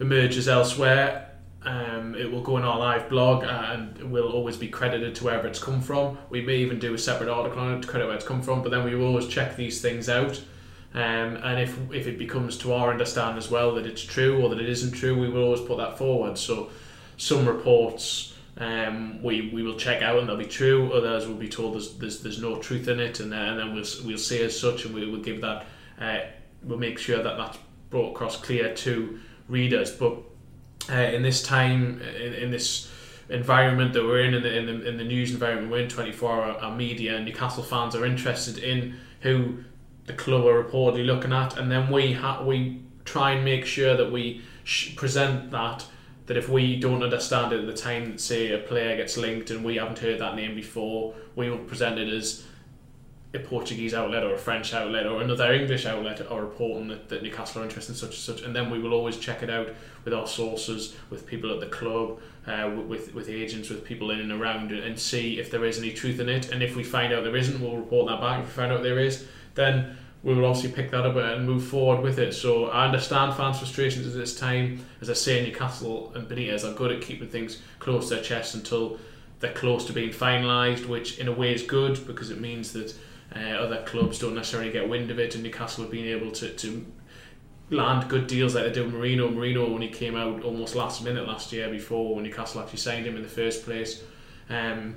emerges 0.00 0.48
elsewhere, 0.48 1.31
um, 1.64 2.14
it 2.14 2.30
will 2.30 2.42
go 2.42 2.56
in 2.56 2.64
our 2.64 2.78
live 2.78 3.08
blog 3.08 3.44
and 3.44 3.96
will 4.10 4.32
always 4.32 4.56
be 4.56 4.68
credited 4.68 5.14
to 5.16 5.24
wherever 5.24 5.46
it's 5.46 5.62
come 5.62 5.80
from. 5.80 6.18
We 6.30 6.42
may 6.42 6.56
even 6.56 6.78
do 6.78 6.94
a 6.94 6.98
separate 6.98 7.28
article 7.28 7.60
on 7.60 7.74
it 7.74 7.82
to 7.82 7.88
credit 7.88 8.06
where 8.06 8.16
it's 8.16 8.26
come 8.26 8.42
from, 8.42 8.62
but 8.62 8.70
then 8.70 8.84
we 8.84 8.94
will 8.94 9.06
always 9.06 9.28
check 9.28 9.56
these 9.56 9.80
things 9.80 10.08
out. 10.08 10.42
Um, 10.94 11.36
and 11.36 11.60
if, 11.60 11.78
if 11.92 12.06
it 12.06 12.18
becomes 12.18 12.58
to 12.58 12.72
our 12.74 12.90
understanding 12.90 13.38
as 13.38 13.50
well 13.50 13.74
that 13.76 13.86
it's 13.86 14.02
true 14.02 14.42
or 14.42 14.48
that 14.50 14.60
it 14.60 14.68
isn't 14.68 14.92
true, 14.92 15.18
we 15.18 15.28
will 15.28 15.44
always 15.44 15.60
put 15.60 15.78
that 15.78 15.96
forward. 15.96 16.36
So 16.36 16.70
some 17.16 17.46
reports 17.46 18.32
um, 18.58 19.22
we, 19.22 19.50
we 19.50 19.62
will 19.62 19.76
check 19.76 20.02
out 20.02 20.18
and 20.18 20.28
they'll 20.28 20.36
be 20.36 20.44
true, 20.44 20.92
others 20.92 21.26
will 21.26 21.34
be 21.34 21.48
told 21.48 21.74
there's, 21.74 21.94
there's, 21.94 22.22
there's 22.22 22.42
no 22.42 22.58
truth 22.58 22.88
in 22.88 23.00
it, 23.00 23.20
and 23.20 23.32
then, 23.32 23.48
and 23.48 23.58
then 23.58 23.74
we'll, 23.74 23.84
we'll 24.04 24.18
say 24.18 24.44
as 24.44 24.58
such 24.58 24.84
and 24.84 24.94
we 24.94 25.10
will 25.10 25.20
give 25.20 25.40
that, 25.40 25.64
uh, 26.00 26.18
we'll 26.62 26.78
make 26.78 26.98
sure 26.98 27.22
that 27.22 27.36
that's 27.36 27.58
brought 27.88 28.10
across 28.10 28.36
clear 28.36 28.74
to 28.74 29.18
readers. 29.48 29.90
But 29.90 30.18
uh, 30.90 30.94
in 30.94 31.22
this 31.22 31.42
time, 31.42 32.00
in, 32.00 32.34
in, 32.34 32.50
this 32.50 32.90
environment 33.28 33.92
that 33.92 34.04
we're 34.04 34.24
in, 34.24 34.34
in 34.34 34.42
the, 34.42 34.56
in 34.56 34.66
the, 34.66 34.88
in 34.88 34.96
the 34.96 35.04
news 35.04 35.32
environment 35.32 35.70
we're 35.70 35.80
in, 35.80 35.88
24 35.88 36.44
hour 36.60 36.76
media, 36.76 37.20
Newcastle 37.20 37.62
fans 37.62 37.94
are 37.94 38.04
interested 38.04 38.58
in 38.58 38.96
who 39.20 39.64
the 40.06 40.12
club 40.12 40.44
are 40.44 40.62
reportedly 40.62 41.06
looking 41.06 41.32
at, 41.32 41.56
and 41.56 41.70
then 41.70 41.90
we 41.90 42.12
ha- 42.12 42.42
we 42.42 42.82
try 43.04 43.32
and 43.32 43.44
make 43.44 43.64
sure 43.64 43.96
that 43.96 44.10
we 44.10 44.42
sh- 44.64 44.94
present 44.96 45.50
that. 45.50 45.86
That 46.26 46.36
if 46.36 46.48
we 46.48 46.78
don't 46.78 47.02
understand 47.02 47.52
it 47.52 47.60
at 47.60 47.66
the 47.66 47.74
time, 47.74 48.16
say 48.16 48.52
a 48.52 48.58
player 48.58 48.96
gets 48.96 49.16
linked 49.16 49.50
and 49.50 49.64
we 49.64 49.76
haven't 49.76 49.98
heard 49.98 50.20
that 50.20 50.36
name 50.36 50.54
before, 50.54 51.14
we 51.34 51.50
will 51.50 51.58
present 51.58 51.98
it 51.98 52.08
as 52.08 52.44
a 53.34 53.38
Portuguese 53.38 53.94
outlet 53.94 54.22
or 54.22 54.34
a 54.34 54.38
French 54.38 54.74
outlet 54.74 55.06
or 55.06 55.22
another 55.22 55.52
English 55.52 55.86
outlet 55.86 56.20
are 56.30 56.42
reporting 56.42 56.88
that, 56.88 57.08
that 57.08 57.22
Newcastle 57.22 57.62
are 57.62 57.64
interested 57.64 57.92
in 57.92 57.96
such 57.96 58.10
and 58.10 58.18
such, 58.18 58.42
and 58.42 58.54
then 58.54 58.70
we 58.70 58.78
will 58.78 58.92
always 58.92 59.16
check 59.16 59.42
it 59.42 59.48
out 59.48 59.68
with 60.04 60.12
our 60.12 60.26
sources, 60.26 60.94
with 61.08 61.26
people 61.26 61.50
at 61.52 61.60
the 61.60 61.66
club, 61.66 62.20
uh, 62.46 62.70
with 62.86 63.14
with 63.14 63.28
agents, 63.28 63.70
with 63.70 63.84
people 63.84 64.10
in 64.10 64.20
and 64.20 64.32
around, 64.32 64.72
and 64.72 64.98
see 64.98 65.38
if 65.38 65.50
there 65.50 65.64
is 65.64 65.78
any 65.78 65.92
truth 65.92 66.20
in 66.20 66.28
it. 66.28 66.50
And 66.50 66.62
if 66.62 66.76
we 66.76 66.84
find 66.84 67.12
out 67.12 67.24
there 67.24 67.36
isn't, 67.36 67.60
we'll 67.60 67.76
report 67.76 68.08
that 68.08 68.20
back. 68.20 68.40
If 68.40 68.46
we 68.46 68.52
find 68.52 68.72
out 68.72 68.82
there 68.82 68.98
is, 68.98 69.24
then 69.54 69.96
we 70.22 70.34
will 70.34 70.44
obviously 70.44 70.70
pick 70.70 70.90
that 70.90 71.06
up 71.06 71.16
and 71.16 71.46
move 71.46 71.64
forward 71.64 72.02
with 72.02 72.18
it. 72.18 72.34
So 72.34 72.66
I 72.66 72.84
understand 72.84 73.34
fans' 73.34 73.58
frustrations 73.58 74.06
at 74.06 74.12
this 74.12 74.38
time. 74.38 74.84
As 75.00 75.10
I 75.10 75.14
say, 75.14 75.44
Newcastle 75.44 76.12
and 76.14 76.28
Benitez 76.28 76.64
are 76.64 76.74
good 76.74 76.92
at 76.92 77.00
keeping 77.00 77.28
things 77.28 77.60
close 77.78 78.08
to 78.08 78.16
their 78.16 78.24
chest 78.24 78.54
until 78.54 78.98
they're 79.40 79.52
close 79.52 79.84
to 79.86 79.92
being 79.92 80.10
finalised, 80.10 80.86
which 80.86 81.18
in 81.18 81.26
a 81.26 81.32
way 81.32 81.52
is 81.52 81.62
good 81.62 82.06
because 82.06 82.30
it 82.30 82.40
means 82.40 82.72
that 82.74 82.94
uh, 83.34 83.40
other 83.40 83.82
clubs 83.82 84.18
don't 84.18 84.34
necessarily 84.34 84.70
get 84.70 84.88
wind 84.88 85.10
of 85.10 85.18
it, 85.18 85.34
and 85.34 85.42
Newcastle 85.42 85.84
have 85.84 85.90
been 85.90 86.06
able 86.06 86.30
to, 86.32 86.50
to 86.50 86.86
land 87.70 88.08
good 88.08 88.26
deals 88.26 88.54
like 88.54 88.64
they 88.64 88.72
did 88.72 88.86
with 88.86 88.94
Marino. 88.94 89.30
Merino 89.30 89.70
when 89.70 89.82
he 89.82 89.88
came 89.88 90.16
out 90.16 90.42
almost 90.44 90.74
last 90.74 91.02
minute 91.02 91.26
last 91.26 91.52
year 91.52 91.68
before 91.70 92.14
when 92.14 92.24
Newcastle 92.24 92.60
actually 92.60 92.78
signed 92.78 93.06
him 93.06 93.16
in 93.16 93.22
the 93.22 93.28
first 93.28 93.64
place. 93.64 94.02
Um, 94.50 94.96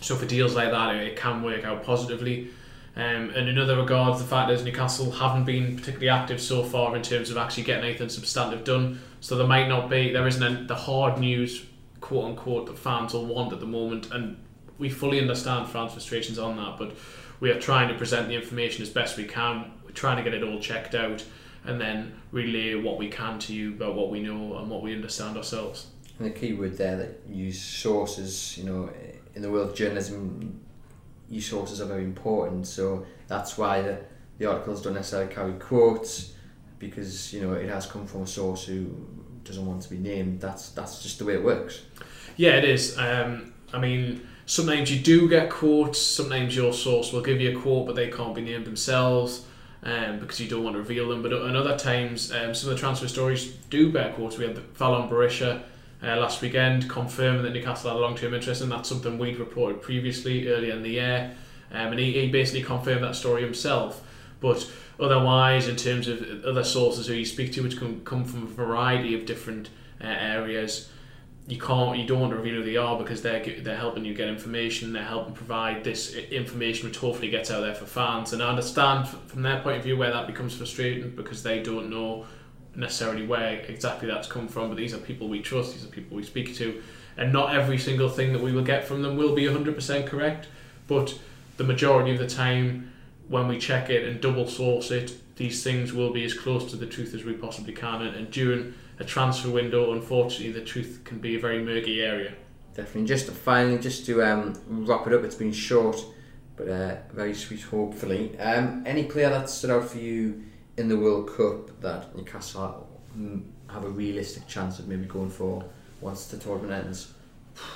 so 0.00 0.16
for 0.16 0.26
deals 0.26 0.54
like 0.54 0.70
that, 0.70 0.96
it, 0.96 1.16
can 1.16 1.42
work 1.42 1.64
out 1.64 1.84
positively. 1.84 2.50
Um, 2.94 3.30
and 3.30 3.48
in 3.48 3.58
other 3.58 3.76
regards, 3.76 4.20
the 4.20 4.26
fact 4.26 4.50
is 4.50 4.64
Newcastle 4.64 5.10
haven't 5.10 5.44
been 5.44 5.76
particularly 5.76 6.10
active 6.10 6.40
so 6.40 6.62
far 6.62 6.94
in 6.94 7.02
terms 7.02 7.30
of 7.30 7.36
actually 7.36 7.62
getting 7.62 7.84
anything 7.84 8.08
substantive 8.08 8.64
done. 8.64 9.00
So 9.20 9.36
there 9.36 9.46
might 9.46 9.68
not 9.68 9.88
be, 9.88 10.12
there 10.12 10.26
isn't 10.26 10.66
the 10.66 10.74
hard 10.74 11.18
news, 11.18 11.64
quote 12.00 12.24
unquote, 12.24 12.66
that 12.66 12.78
fans 12.78 13.14
will 13.14 13.26
want 13.26 13.52
at 13.52 13.60
the 13.60 13.66
moment. 13.66 14.10
And 14.10 14.36
we 14.78 14.90
fully 14.90 15.20
understand 15.20 15.68
fans' 15.68 15.92
frustrations 15.92 16.38
on 16.38 16.56
that, 16.56 16.76
but 16.78 16.94
we 17.42 17.50
are 17.50 17.58
trying 17.58 17.88
to 17.88 17.94
present 17.94 18.28
the 18.28 18.36
information 18.36 18.82
as 18.82 18.88
best 18.88 19.16
we 19.16 19.24
can. 19.24 19.72
We're 19.84 19.90
trying 19.90 20.16
to 20.16 20.22
get 20.22 20.32
it 20.32 20.44
all 20.44 20.60
checked 20.60 20.94
out 20.94 21.24
and 21.64 21.80
then 21.80 22.14
relay 22.30 22.76
what 22.76 22.98
we 22.98 23.08
can 23.08 23.40
to 23.40 23.52
you 23.52 23.70
about 23.70 23.96
what 23.96 24.10
we 24.10 24.20
know 24.20 24.58
and 24.58 24.70
what 24.70 24.80
we 24.80 24.94
understand 24.94 25.36
ourselves. 25.36 25.88
And 26.20 26.28
the 26.28 26.38
key 26.38 26.52
word 26.52 26.78
there 26.78 26.96
that 26.96 27.20
use 27.28 27.60
sources, 27.60 28.56
you 28.56 28.62
know, 28.62 28.90
in 29.34 29.42
the 29.42 29.50
world 29.50 29.70
of 29.70 29.76
journalism, 29.76 30.60
your 31.28 31.42
sources 31.42 31.80
are 31.80 31.86
very 31.86 32.04
important. 32.04 32.68
So 32.68 33.06
that's 33.26 33.58
why 33.58 33.82
the, 33.82 33.98
the 34.38 34.46
articles 34.46 34.80
don't 34.80 34.94
necessarily 34.94 35.34
carry 35.34 35.54
quotes 35.54 36.34
because 36.78 37.32
you 37.32 37.40
know 37.40 37.54
it 37.54 37.68
has 37.68 37.86
come 37.86 38.06
from 38.06 38.22
a 38.22 38.26
source 38.26 38.64
who 38.64 38.86
doesn't 39.42 39.66
want 39.66 39.82
to 39.82 39.90
be 39.90 39.98
named. 39.98 40.40
That's 40.40 40.68
that's 40.68 41.02
just 41.02 41.18
the 41.18 41.24
way 41.24 41.34
it 41.34 41.42
works. 41.42 41.82
Yeah, 42.36 42.52
it 42.52 42.64
is. 42.64 42.96
Um, 42.98 43.52
I 43.72 43.80
mean, 43.80 44.28
sometimes 44.52 44.94
you 44.94 45.00
do 45.00 45.28
get 45.30 45.48
quotes. 45.48 45.98
Sometimes 45.98 46.54
your 46.54 46.74
source 46.74 47.10
will 47.10 47.22
give 47.22 47.40
you 47.40 47.56
a 47.56 47.60
quote, 47.60 47.86
but 47.86 47.96
they 47.96 48.08
can't 48.08 48.34
be 48.34 48.42
named 48.42 48.66
themselves. 48.66 49.46
Um, 49.84 50.20
because 50.20 50.38
you 50.38 50.48
don't 50.48 50.62
want 50.62 50.76
to 50.76 50.78
reveal 50.78 51.08
them, 51.08 51.22
but 51.22 51.32
in 51.32 51.56
other 51.56 51.76
times, 51.76 52.30
um, 52.30 52.54
some 52.54 52.70
of 52.70 52.76
the 52.76 52.80
transfer 52.80 53.08
stories 53.08 53.52
do 53.68 53.90
bear 53.90 54.12
quotes. 54.12 54.38
We 54.38 54.44
had 54.44 54.54
the 54.54 54.60
Valon 54.60 55.10
Berisha 55.10 55.60
uh, 56.00 56.16
last 56.18 56.40
weekend 56.40 56.88
confirming 56.88 57.42
that 57.42 57.52
Newcastle 57.52 57.90
had 57.90 57.96
a 57.96 58.00
long 58.00 58.14
term 58.14 58.32
interest, 58.32 58.62
and 58.62 58.70
that's 58.70 58.88
something 58.88 59.18
we'd 59.18 59.40
reported 59.40 59.82
previously 59.82 60.46
earlier 60.46 60.72
in 60.72 60.84
the 60.84 60.90
year. 60.90 61.34
Um, 61.72 61.88
and 61.88 61.98
he, 61.98 62.12
he 62.12 62.28
basically 62.28 62.62
confirmed 62.62 63.02
that 63.02 63.16
story 63.16 63.42
himself. 63.42 64.06
But 64.38 64.70
otherwise, 65.00 65.66
in 65.66 65.74
terms 65.74 66.06
of 66.06 66.44
other 66.44 66.62
sources 66.62 67.08
who 67.08 67.14
you 67.14 67.24
speak 67.24 67.52
to, 67.54 67.62
which 67.64 67.76
can 67.76 68.04
come 68.04 68.24
from 68.24 68.44
a 68.44 68.46
variety 68.46 69.16
of 69.16 69.26
different 69.26 69.68
uh, 70.00 70.06
areas, 70.06 70.91
you 71.48 71.58
can't, 71.58 71.98
you 71.98 72.06
don't 72.06 72.20
want 72.20 72.30
to 72.32 72.36
reveal 72.36 72.56
who 72.56 72.64
they 72.64 72.76
are 72.76 72.96
because 72.96 73.20
they're 73.20 73.44
they're 73.60 73.76
helping 73.76 74.04
you 74.04 74.14
get 74.14 74.28
information. 74.28 74.92
They're 74.92 75.02
helping 75.02 75.34
provide 75.34 75.82
this 75.82 76.14
information, 76.14 76.88
which 76.88 76.98
hopefully 76.98 77.30
gets 77.30 77.50
out 77.50 77.62
there 77.62 77.74
for 77.74 77.84
fans. 77.84 78.32
And 78.32 78.42
I 78.42 78.48
understand 78.48 79.08
from 79.08 79.42
their 79.42 79.60
point 79.60 79.78
of 79.78 79.82
view 79.82 79.96
where 79.96 80.12
that 80.12 80.28
becomes 80.28 80.56
frustrating 80.56 81.10
because 81.10 81.42
they 81.42 81.60
don't 81.62 81.90
know 81.90 82.26
necessarily 82.76 83.26
where 83.26 83.60
exactly 83.60 84.08
that's 84.08 84.28
come 84.28 84.46
from. 84.46 84.68
But 84.68 84.76
these 84.76 84.94
are 84.94 84.98
people 84.98 85.28
we 85.28 85.42
trust. 85.42 85.74
These 85.74 85.84
are 85.84 85.88
people 85.88 86.16
we 86.16 86.22
speak 86.22 86.54
to, 86.56 86.80
and 87.16 87.32
not 87.32 87.54
every 87.54 87.78
single 87.78 88.08
thing 88.08 88.32
that 88.34 88.42
we 88.42 88.52
will 88.52 88.64
get 88.64 88.84
from 88.84 89.02
them 89.02 89.16
will 89.16 89.34
be 89.34 89.46
hundred 89.46 89.74
percent 89.74 90.06
correct. 90.06 90.46
But 90.86 91.18
the 91.56 91.64
majority 91.64 92.12
of 92.12 92.18
the 92.18 92.28
time 92.28 92.92
when 93.28 93.48
we 93.48 93.58
check 93.58 93.90
it 93.90 94.06
and 94.08 94.20
double 94.20 94.46
source 94.46 94.90
it, 94.90 95.18
these 95.36 95.62
things 95.64 95.92
will 95.92 96.12
be 96.12 96.24
as 96.24 96.34
close 96.34 96.70
to 96.70 96.76
the 96.76 96.86
truth 96.86 97.14
as 97.14 97.24
we 97.24 97.32
possibly 97.32 97.72
can. 97.72 98.02
And, 98.02 98.14
and 98.14 98.30
during 98.30 98.74
a 98.98 99.04
transfer 99.04 99.50
window, 99.50 99.92
unfortunately, 99.92 100.52
the 100.52 100.64
truth 100.64 101.00
can 101.04 101.18
be 101.18 101.36
a 101.36 101.40
very 101.40 101.62
murky 101.62 102.02
area. 102.02 102.34
Definitely. 102.74 103.06
Just 103.06 103.30
finally, 103.30 103.78
just 103.78 104.06
to 104.06 104.22
um, 104.22 104.54
wrap 104.66 105.06
it 105.06 105.12
up, 105.12 105.24
it's 105.24 105.34
been 105.34 105.52
short, 105.52 106.02
but 106.56 106.68
uh, 106.68 106.96
very 107.12 107.34
sweet, 107.34 107.62
hopefully. 107.62 108.38
Um, 108.38 108.82
any 108.86 109.04
player 109.04 109.30
that 109.30 109.50
stood 109.50 109.70
out 109.70 109.88
for 109.88 109.98
you 109.98 110.42
in 110.76 110.88
the 110.88 110.96
World 110.96 111.28
Cup 111.36 111.80
that 111.80 112.16
Newcastle 112.16 112.88
have 113.68 113.84
a 113.84 113.88
realistic 113.88 114.46
chance 114.46 114.78
of 114.78 114.88
maybe 114.88 115.04
going 115.04 115.30
for 115.30 115.64
once 116.00 116.26
the 116.26 116.38
tournament 116.38 116.86
ends? 116.86 117.12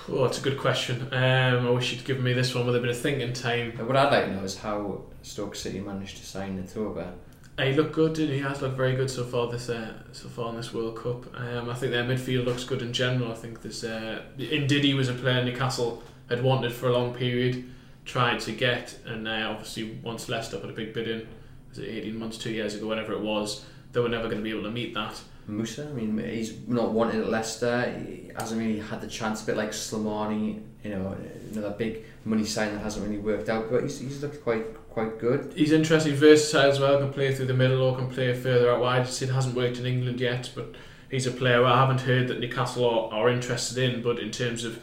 Oh, 0.08 0.24
that's 0.24 0.38
a 0.38 0.42
good 0.42 0.58
question. 0.58 1.02
Um, 1.12 1.66
I 1.66 1.70
wish 1.70 1.92
you'd 1.92 2.04
given 2.04 2.24
me 2.24 2.32
this 2.32 2.54
one 2.54 2.66
with 2.66 2.76
a 2.76 2.80
bit 2.80 2.90
of 2.90 2.98
thinking 2.98 3.32
time. 3.32 3.72
What 3.86 3.96
I'd 3.96 4.10
like 4.10 4.24
to 4.26 4.32
know 4.32 4.42
is 4.42 4.56
how 4.56 5.02
Stoke 5.22 5.54
City 5.54 5.80
managed 5.80 6.16
to 6.18 6.26
sign 6.26 6.62
Etebo. 6.62 7.12
He 7.58 7.72
looked 7.72 7.92
good, 7.92 8.18
he? 8.18 8.38
Has 8.40 8.60
looked 8.60 8.76
very 8.76 8.94
good 8.94 9.10
so 9.10 9.24
far 9.24 9.50
this 9.50 9.70
uh, 9.70 9.94
so 10.12 10.28
far 10.28 10.50
in 10.50 10.56
this 10.56 10.74
World 10.74 10.96
Cup. 10.96 11.34
Um, 11.40 11.70
I 11.70 11.74
think 11.74 11.92
their 11.92 12.04
midfield 12.04 12.44
looks 12.44 12.64
good 12.64 12.82
in 12.82 12.92
general. 12.92 13.32
I 13.32 13.34
think 13.34 13.62
this 13.62 13.82
uh, 13.82 14.22
Ndidi 14.38 14.94
was 14.94 15.08
a 15.08 15.14
player 15.14 15.42
Newcastle 15.42 16.02
had 16.28 16.42
wanted 16.42 16.72
for 16.72 16.88
a 16.88 16.92
long 16.92 17.14
period, 17.14 17.64
tried 18.04 18.40
to 18.40 18.52
get, 18.52 18.98
and 19.06 19.26
uh, 19.26 19.48
obviously 19.50 19.98
once 20.02 20.28
Leicester 20.28 20.58
put 20.58 20.68
a 20.68 20.74
big 20.74 20.92
bid 20.92 21.08
in, 21.08 21.26
was 21.70 21.78
it 21.78 21.88
18 21.88 22.18
months, 22.18 22.36
two 22.36 22.50
years 22.50 22.74
ago, 22.74 22.86
whatever 22.86 23.12
it 23.12 23.20
was, 23.20 23.64
they 23.92 24.00
were 24.00 24.08
never 24.08 24.24
going 24.24 24.38
to 24.38 24.42
be 24.44 24.50
able 24.50 24.64
to 24.64 24.70
meet 24.70 24.92
that. 24.92 25.18
Musa. 25.46 25.88
I 25.88 25.92
mean, 25.92 26.18
he's 26.18 26.66
not 26.66 26.92
wanted 26.92 27.20
at 27.20 27.28
Leicester. 27.28 27.90
He 28.06 28.30
hasn't 28.38 28.60
really 28.60 28.80
had 28.80 29.00
the 29.00 29.06
chance. 29.06 29.42
A 29.42 29.46
bit 29.46 29.56
like 29.56 29.70
Slimani, 29.70 30.62
you 30.82 30.90
know, 30.90 31.16
another 31.52 31.70
big 31.70 32.04
money 32.24 32.44
sign 32.44 32.74
that 32.74 32.82
hasn't 32.82 33.06
really 33.06 33.18
worked 33.18 33.48
out. 33.48 33.70
But 33.70 33.82
he's, 33.82 34.00
he's 34.00 34.22
looked 34.22 34.42
quite 34.42 34.64
quite 34.90 35.18
good. 35.18 35.52
He's 35.54 35.72
interesting, 35.72 36.14
versatile 36.14 36.70
as 36.70 36.80
well. 36.80 36.98
Can 36.98 37.12
play 37.12 37.34
through 37.34 37.46
the 37.46 37.54
middle 37.54 37.82
or 37.82 37.96
can 37.96 38.10
play 38.10 38.32
further 38.34 38.72
out 38.72 38.80
wide. 38.80 39.06
It 39.06 39.28
hasn't 39.28 39.54
worked 39.54 39.78
in 39.78 39.86
England 39.86 40.20
yet, 40.20 40.50
but 40.54 40.74
he's 41.10 41.26
a 41.26 41.30
player 41.30 41.64
I 41.64 41.78
haven't 41.78 42.00
heard 42.00 42.28
that 42.28 42.40
Newcastle 42.40 42.88
are, 42.88 43.12
are 43.12 43.28
interested 43.28 43.78
in. 43.78 44.02
But 44.02 44.18
in 44.18 44.30
terms 44.30 44.64
of 44.64 44.80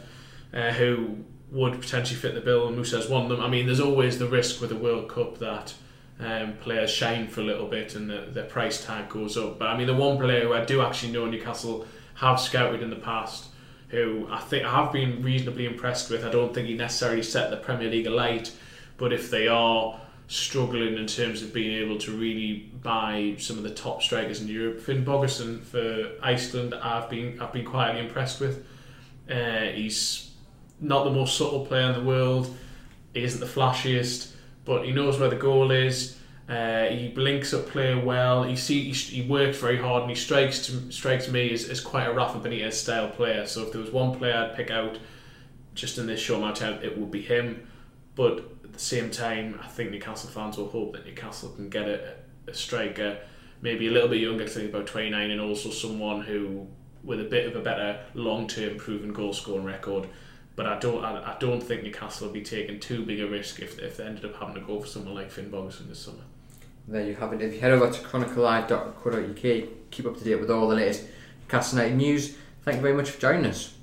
uh, 0.52 0.72
who 0.72 1.24
would 1.50 1.80
potentially 1.80 2.18
fit 2.18 2.34
the 2.34 2.40
bill, 2.40 2.66
and 2.66 2.76
Musa's 2.76 3.08
one 3.08 3.22
of 3.24 3.28
them. 3.28 3.40
I 3.40 3.48
mean, 3.48 3.66
there's 3.66 3.80
always 3.80 4.18
the 4.18 4.26
risk 4.26 4.60
with 4.60 4.70
the 4.70 4.76
World 4.76 5.08
Cup 5.08 5.38
that 5.38 5.74
um, 6.20 6.54
players 6.60 6.90
shine 6.90 7.26
for 7.28 7.40
a 7.40 7.44
little 7.44 7.66
bit 7.66 7.94
and 7.94 8.08
the, 8.08 8.28
their 8.30 8.44
price 8.44 8.84
tag 8.84 9.08
goes 9.08 9.36
up. 9.36 9.58
But 9.58 9.68
I 9.68 9.76
mean, 9.76 9.86
the 9.86 9.94
one 9.94 10.16
player 10.18 10.42
who 10.42 10.52
I 10.52 10.64
do 10.64 10.82
actually 10.82 11.12
know 11.12 11.26
Newcastle 11.26 11.86
have 12.16 12.40
scouted 12.40 12.82
in 12.82 12.90
the 12.90 12.96
past, 12.96 13.46
who 13.88 14.26
I 14.30 14.40
think 14.40 14.64
I 14.64 14.70
have 14.70 14.92
been 14.92 15.22
reasonably 15.22 15.66
impressed 15.66 16.10
with. 16.10 16.24
I 16.24 16.30
don't 16.30 16.54
think 16.54 16.68
he 16.68 16.74
necessarily 16.74 17.22
set 17.22 17.50
the 17.50 17.56
Premier 17.56 17.90
League 17.90 18.06
alight, 18.06 18.52
but 18.96 19.12
if 19.12 19.30
they 19.30 19.48
are 19.48 20.00
struggling 20.26 20.96
in 20.96 21.06
terms 21.06 21.42
of 21.42 21.52
being 21.52 21.72
able 21.82 21.98
to 21.98 22.12
really 22.16 22.70
buy 22.82 23.34
some 23.38 23.58
of 23.58 23.62
the 23.62 23.74
top 23.74 24.02
strikers 24.02 24.40
in 24.40 24.48
Europe, 24.48 24.80
Finnbogason 24.80 25.62
for 25.62 26.12
Iceland, 26.22 26.74
I've 26.74 27.10
been 27.10 27.40
I've 27.40 27.52
been 27.52 27.64
quietly 27.64 28.00
impressed 28.00 28.40
with. 28.40 28.64
Uh, 29.28 29.66
he's 29.74 30.30
not 30.80 31.04
the 31.04 31.10
most 31.10 31.36
subtle 31.36 31.66
player 31.66 31.88
in 31.88 31.92
the 31.94 32.04
world. 32.04 32.54
He 33.12 33.24
isn't 33.24 33.40
the 33.40 33.46
flashiest 33.46 34.33
but 34.64 34.84
he 34.84 34.92
knows 34.92 35.18
where 35.18 35.28
the 35.28 35.36
goal 35.36 35.70
is. 35.70 36.18
Uh, 36.48 36.84
he 36.86 37.12
links 37.16 37.54
up 37.54 37.66
play 37.66 37.94
well. 37.94 38.42
He 38.42 38.56
see 38.56 38.92
he, 38.92 38.92
he 38.92 39.28
works 39.28 39.58
very 39.58 39.78
hard, 39.78 40.02
and 40.02 40.10
he 40.10 40.16
strikes 40.16 40.66
to, 40.66 40.92
strikes 40.92 41.28
me 41.28 41.52
as, 41.52 41.68
as 41.68 41.80
quite 41.80 42.04
a 42.04 42.12
Rafa 42.12 42.38
Benitez 42.38 42.74
style 42.74 43.08
player. 43.08 43.46
So 43.46 43.62
if 43.62 43.72
there 43.72 43.80
was 43.80 43.90
one 43.90 44.16
player 44.18 44.36
I'd 44.36 44.56
pick 44.56 44.70
out 44.70 44.98
just 45.74 45.98
in 45.98 46.06
this 46.06 46.20
short 46.20 46.38
amount 46.38 46.60
of 46.60 46.62
time, 46.62 46.82
it 46.82 46.98
would 46.98 47.10
be 47.10 47.22
him. 47.22 47.66
But 48.14 48.38
at 48.62 48.72
the 48.72 48.78
same 48.78 49.10
time, 49.10 49.58
I 49.62 49.68
think 49.68 49.90
Newcastle 49.90 50.30
fans 50.30 50.56
will 50.56 50.68
hope 50.68 50.92
that 50.92 51.06
Newcastle 51.06 51.50
can 51.50 51.70
get 51.70 51.88
a, 51.88 52.14
a 52.46 52.54
striker, 52.54 53.18
maybe 53.62 53.88
a 53.88 53.90
little 53.90 54.08
bit 54.08 54.20
younger, 54.20 54.44
I 54.44 54.48
think 54.48 54.70
about 54.70 54.86
29, 54.86 55.30
and 55.30 55.40
also 55.40 55.70
someone 55.70 56.20
who 56.20 56.68
with 57.02 57.20
a 57.20 57.24
bit 57.24 57.46
of 57.46 57.54
a 57.54 57.60
better 57.60 58.00
long 58.14 58.46
term 58.46 58.76
proven 58.76 59.12
goal 59.12 59.32
scoring 59.32 59.64
record 59.64 60.08
but 60.56 60.66
I 60.66 60.78
don't 60.78 61.04
I, 61.04 61.34
I 61.34 61.36
don't 61.38 61.62
think 61.62 61.82
Newcastle 61.82 62.26
will 62.26 62.34
be 62.34 62.42
taking 62.42 62.80
too 62.80 63.04
big 63.04 63.20
a 63.20 63.26
risk 63.26 63.60
if, 63.60 63.78
if 63.78 63.96
they 63.96 64.04
ended 64.04 64.24
up 64.24 64.36
having 64.36 64.54
to 64.54 64.60
go 64.60 64.80
for 64.80 64.86
someone 64.86 65.14
like 65.14 65.30
Finnbogason 65.30 65.82
in 65.82 65.88
the 65.88 65.94
summer. 65.94 66.24
There 66.86 67.06
you 67.06 67.14
have 67.14 67.32
it. 67.32 67.40
If 67.40 67.54
you 67.54 67.60
head 67.60 67.72
over 67.72 67.90
to 67.90 68.00
chroniclelive.co.uk, 68.00 69.68
keep 69.90 70.06
up 70.06 70.16
to 70.18 70.24
date 70.24 70.40
with 70.40 70.50
all 70.50 70.68
the 70.68 70.74
latest 70.74 71.04
Newcastle 71.42 71.78
United 71.78 71.96
news. 71.96 72.36
Thank 72.62 72.76
you 72.76 72.82
very 72.82 72.94
much 72.94 73.10
for 73.10 73.20
joining 73.20 73.46
us. 73.46 73.74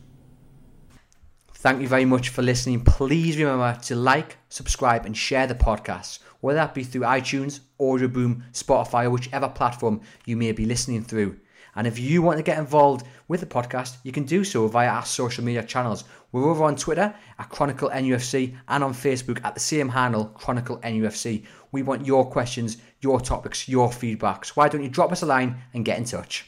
Thank 1.62 1.82
you 1.82 1.88
very 1.88 2.06
much 2.06 2.30
for 2.30 2.42
listening. 2.42 2.84
Please 2.84 3.38
remember 3.38 3.80
to 3.84 3.96
like, 3.96 4.38
subscribe, 4.50 5.06
and 5.06 5.16
share 5.16 5.46
the 5.46 5.54
podcast, 5.54 6.18
whether 6.40 6.58
that 6.58 6.74
be 6.74 6.84
through 6.84 7.02
iTunes, 7.02 7.60
Audioboom, 7.80 8.52
Spotify, 8.52 9.06
or 9.06 9.12
whichever 9.12 9.48
platform 9.48 10.02
you 10.26 10.36
may 10.36 10.52
be 10.54 10.66
listening 10.66 11.04
through. 11.04 11.40
And 11.76 11.86
if 11.86 12.00
you 12.00 12.22
want 12.22 12.38
to 12.38 12.44
get 12.44 12.58
involved 12.58 13.06
with 13.28 13.40
the 13.40 13.46
podcast, 13.46 13.98
you 14.04 14.12
can 14.12 14.24
do 14.24 14.44
so 14.44 14.68
via 14.68 14.90
our 14.90 15.06
social 15.06 15.44
media 15.44 15.64
channels. 15.64 16.04
We're 16.32 16.50
over 16.50 16.64
on 16.64 16.78
Twitter 16.78 17.14
at 17.38 17.50
Chronicle 17.50 17.90
NUFC 17.90 18.56
and 18.70 18.84
on 18.84 18.94
Facebook 18.94 19.44
at 19.44 19.54
the 19.54 19.60
same 19.60 19.90
handle, 19.90 20.26
Chronicle 20.26 20.78
NUFC. 20.78 21.46
We 21.74 21.84
want 21.84 22.06
your 22.06 22.30
questions, 22.30 22.78
your 23.02 23.20
topics, 23.20 23.68
your 23.68 23.90
feedbacks. 23.90 24.50
Why 24.50 24.70
don't 24.70 24.84
you 24.84 24.90
drop 24.90 25.12
us 25.12 25.24
a 25.24 25.26
line 25.26 25.58
and 25.74 25.84
get 25.84 25.98
in 25.98 26.06
touch? 26.06 26.46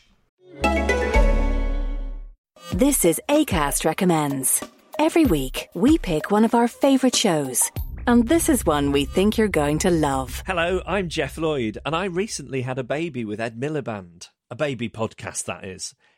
This 2.73 3.03
is 3.03 3.21
ACAST 3.27 3.83
Recommends. 3.83 4.63
Every 4.99 5.25
week, 5.25 5.67
we 5.73 5.97
pick 5.97 6.31
one 6.31 6.45
of 6.45 6.55
our 6.55 6.69
favourite 6.69 7.15
shows. 7.15 7.69
And 8.07 8.27
this 8.27 8.47
is 8.47 8.65
one 8.65 8.93
we 8.93 9.03
think 9.03 9.37
you're 9.37 9.47
going 9.49 9.79
to 9.79 9.89
love. 9.89 10.43
Hello, 10.45 10.81
I'm 10.85 11.09
Geoff 11.09 11.37
Lloyd, 11.37 11.77
and 11.85 11.93
I 11.93 12.05
recently 12.05 12.61
had 12.61 12.79
a 12.79 12.83
baby 12.83 13.25
with 13.25 13.41
Ed 13.41 13.59
Miliband. 13.59 14.29
A 14.49 14.55
baby 14.55 14.87
podcast, 14.87 15.43
that 15.45 15.65
is. 15.65 15.93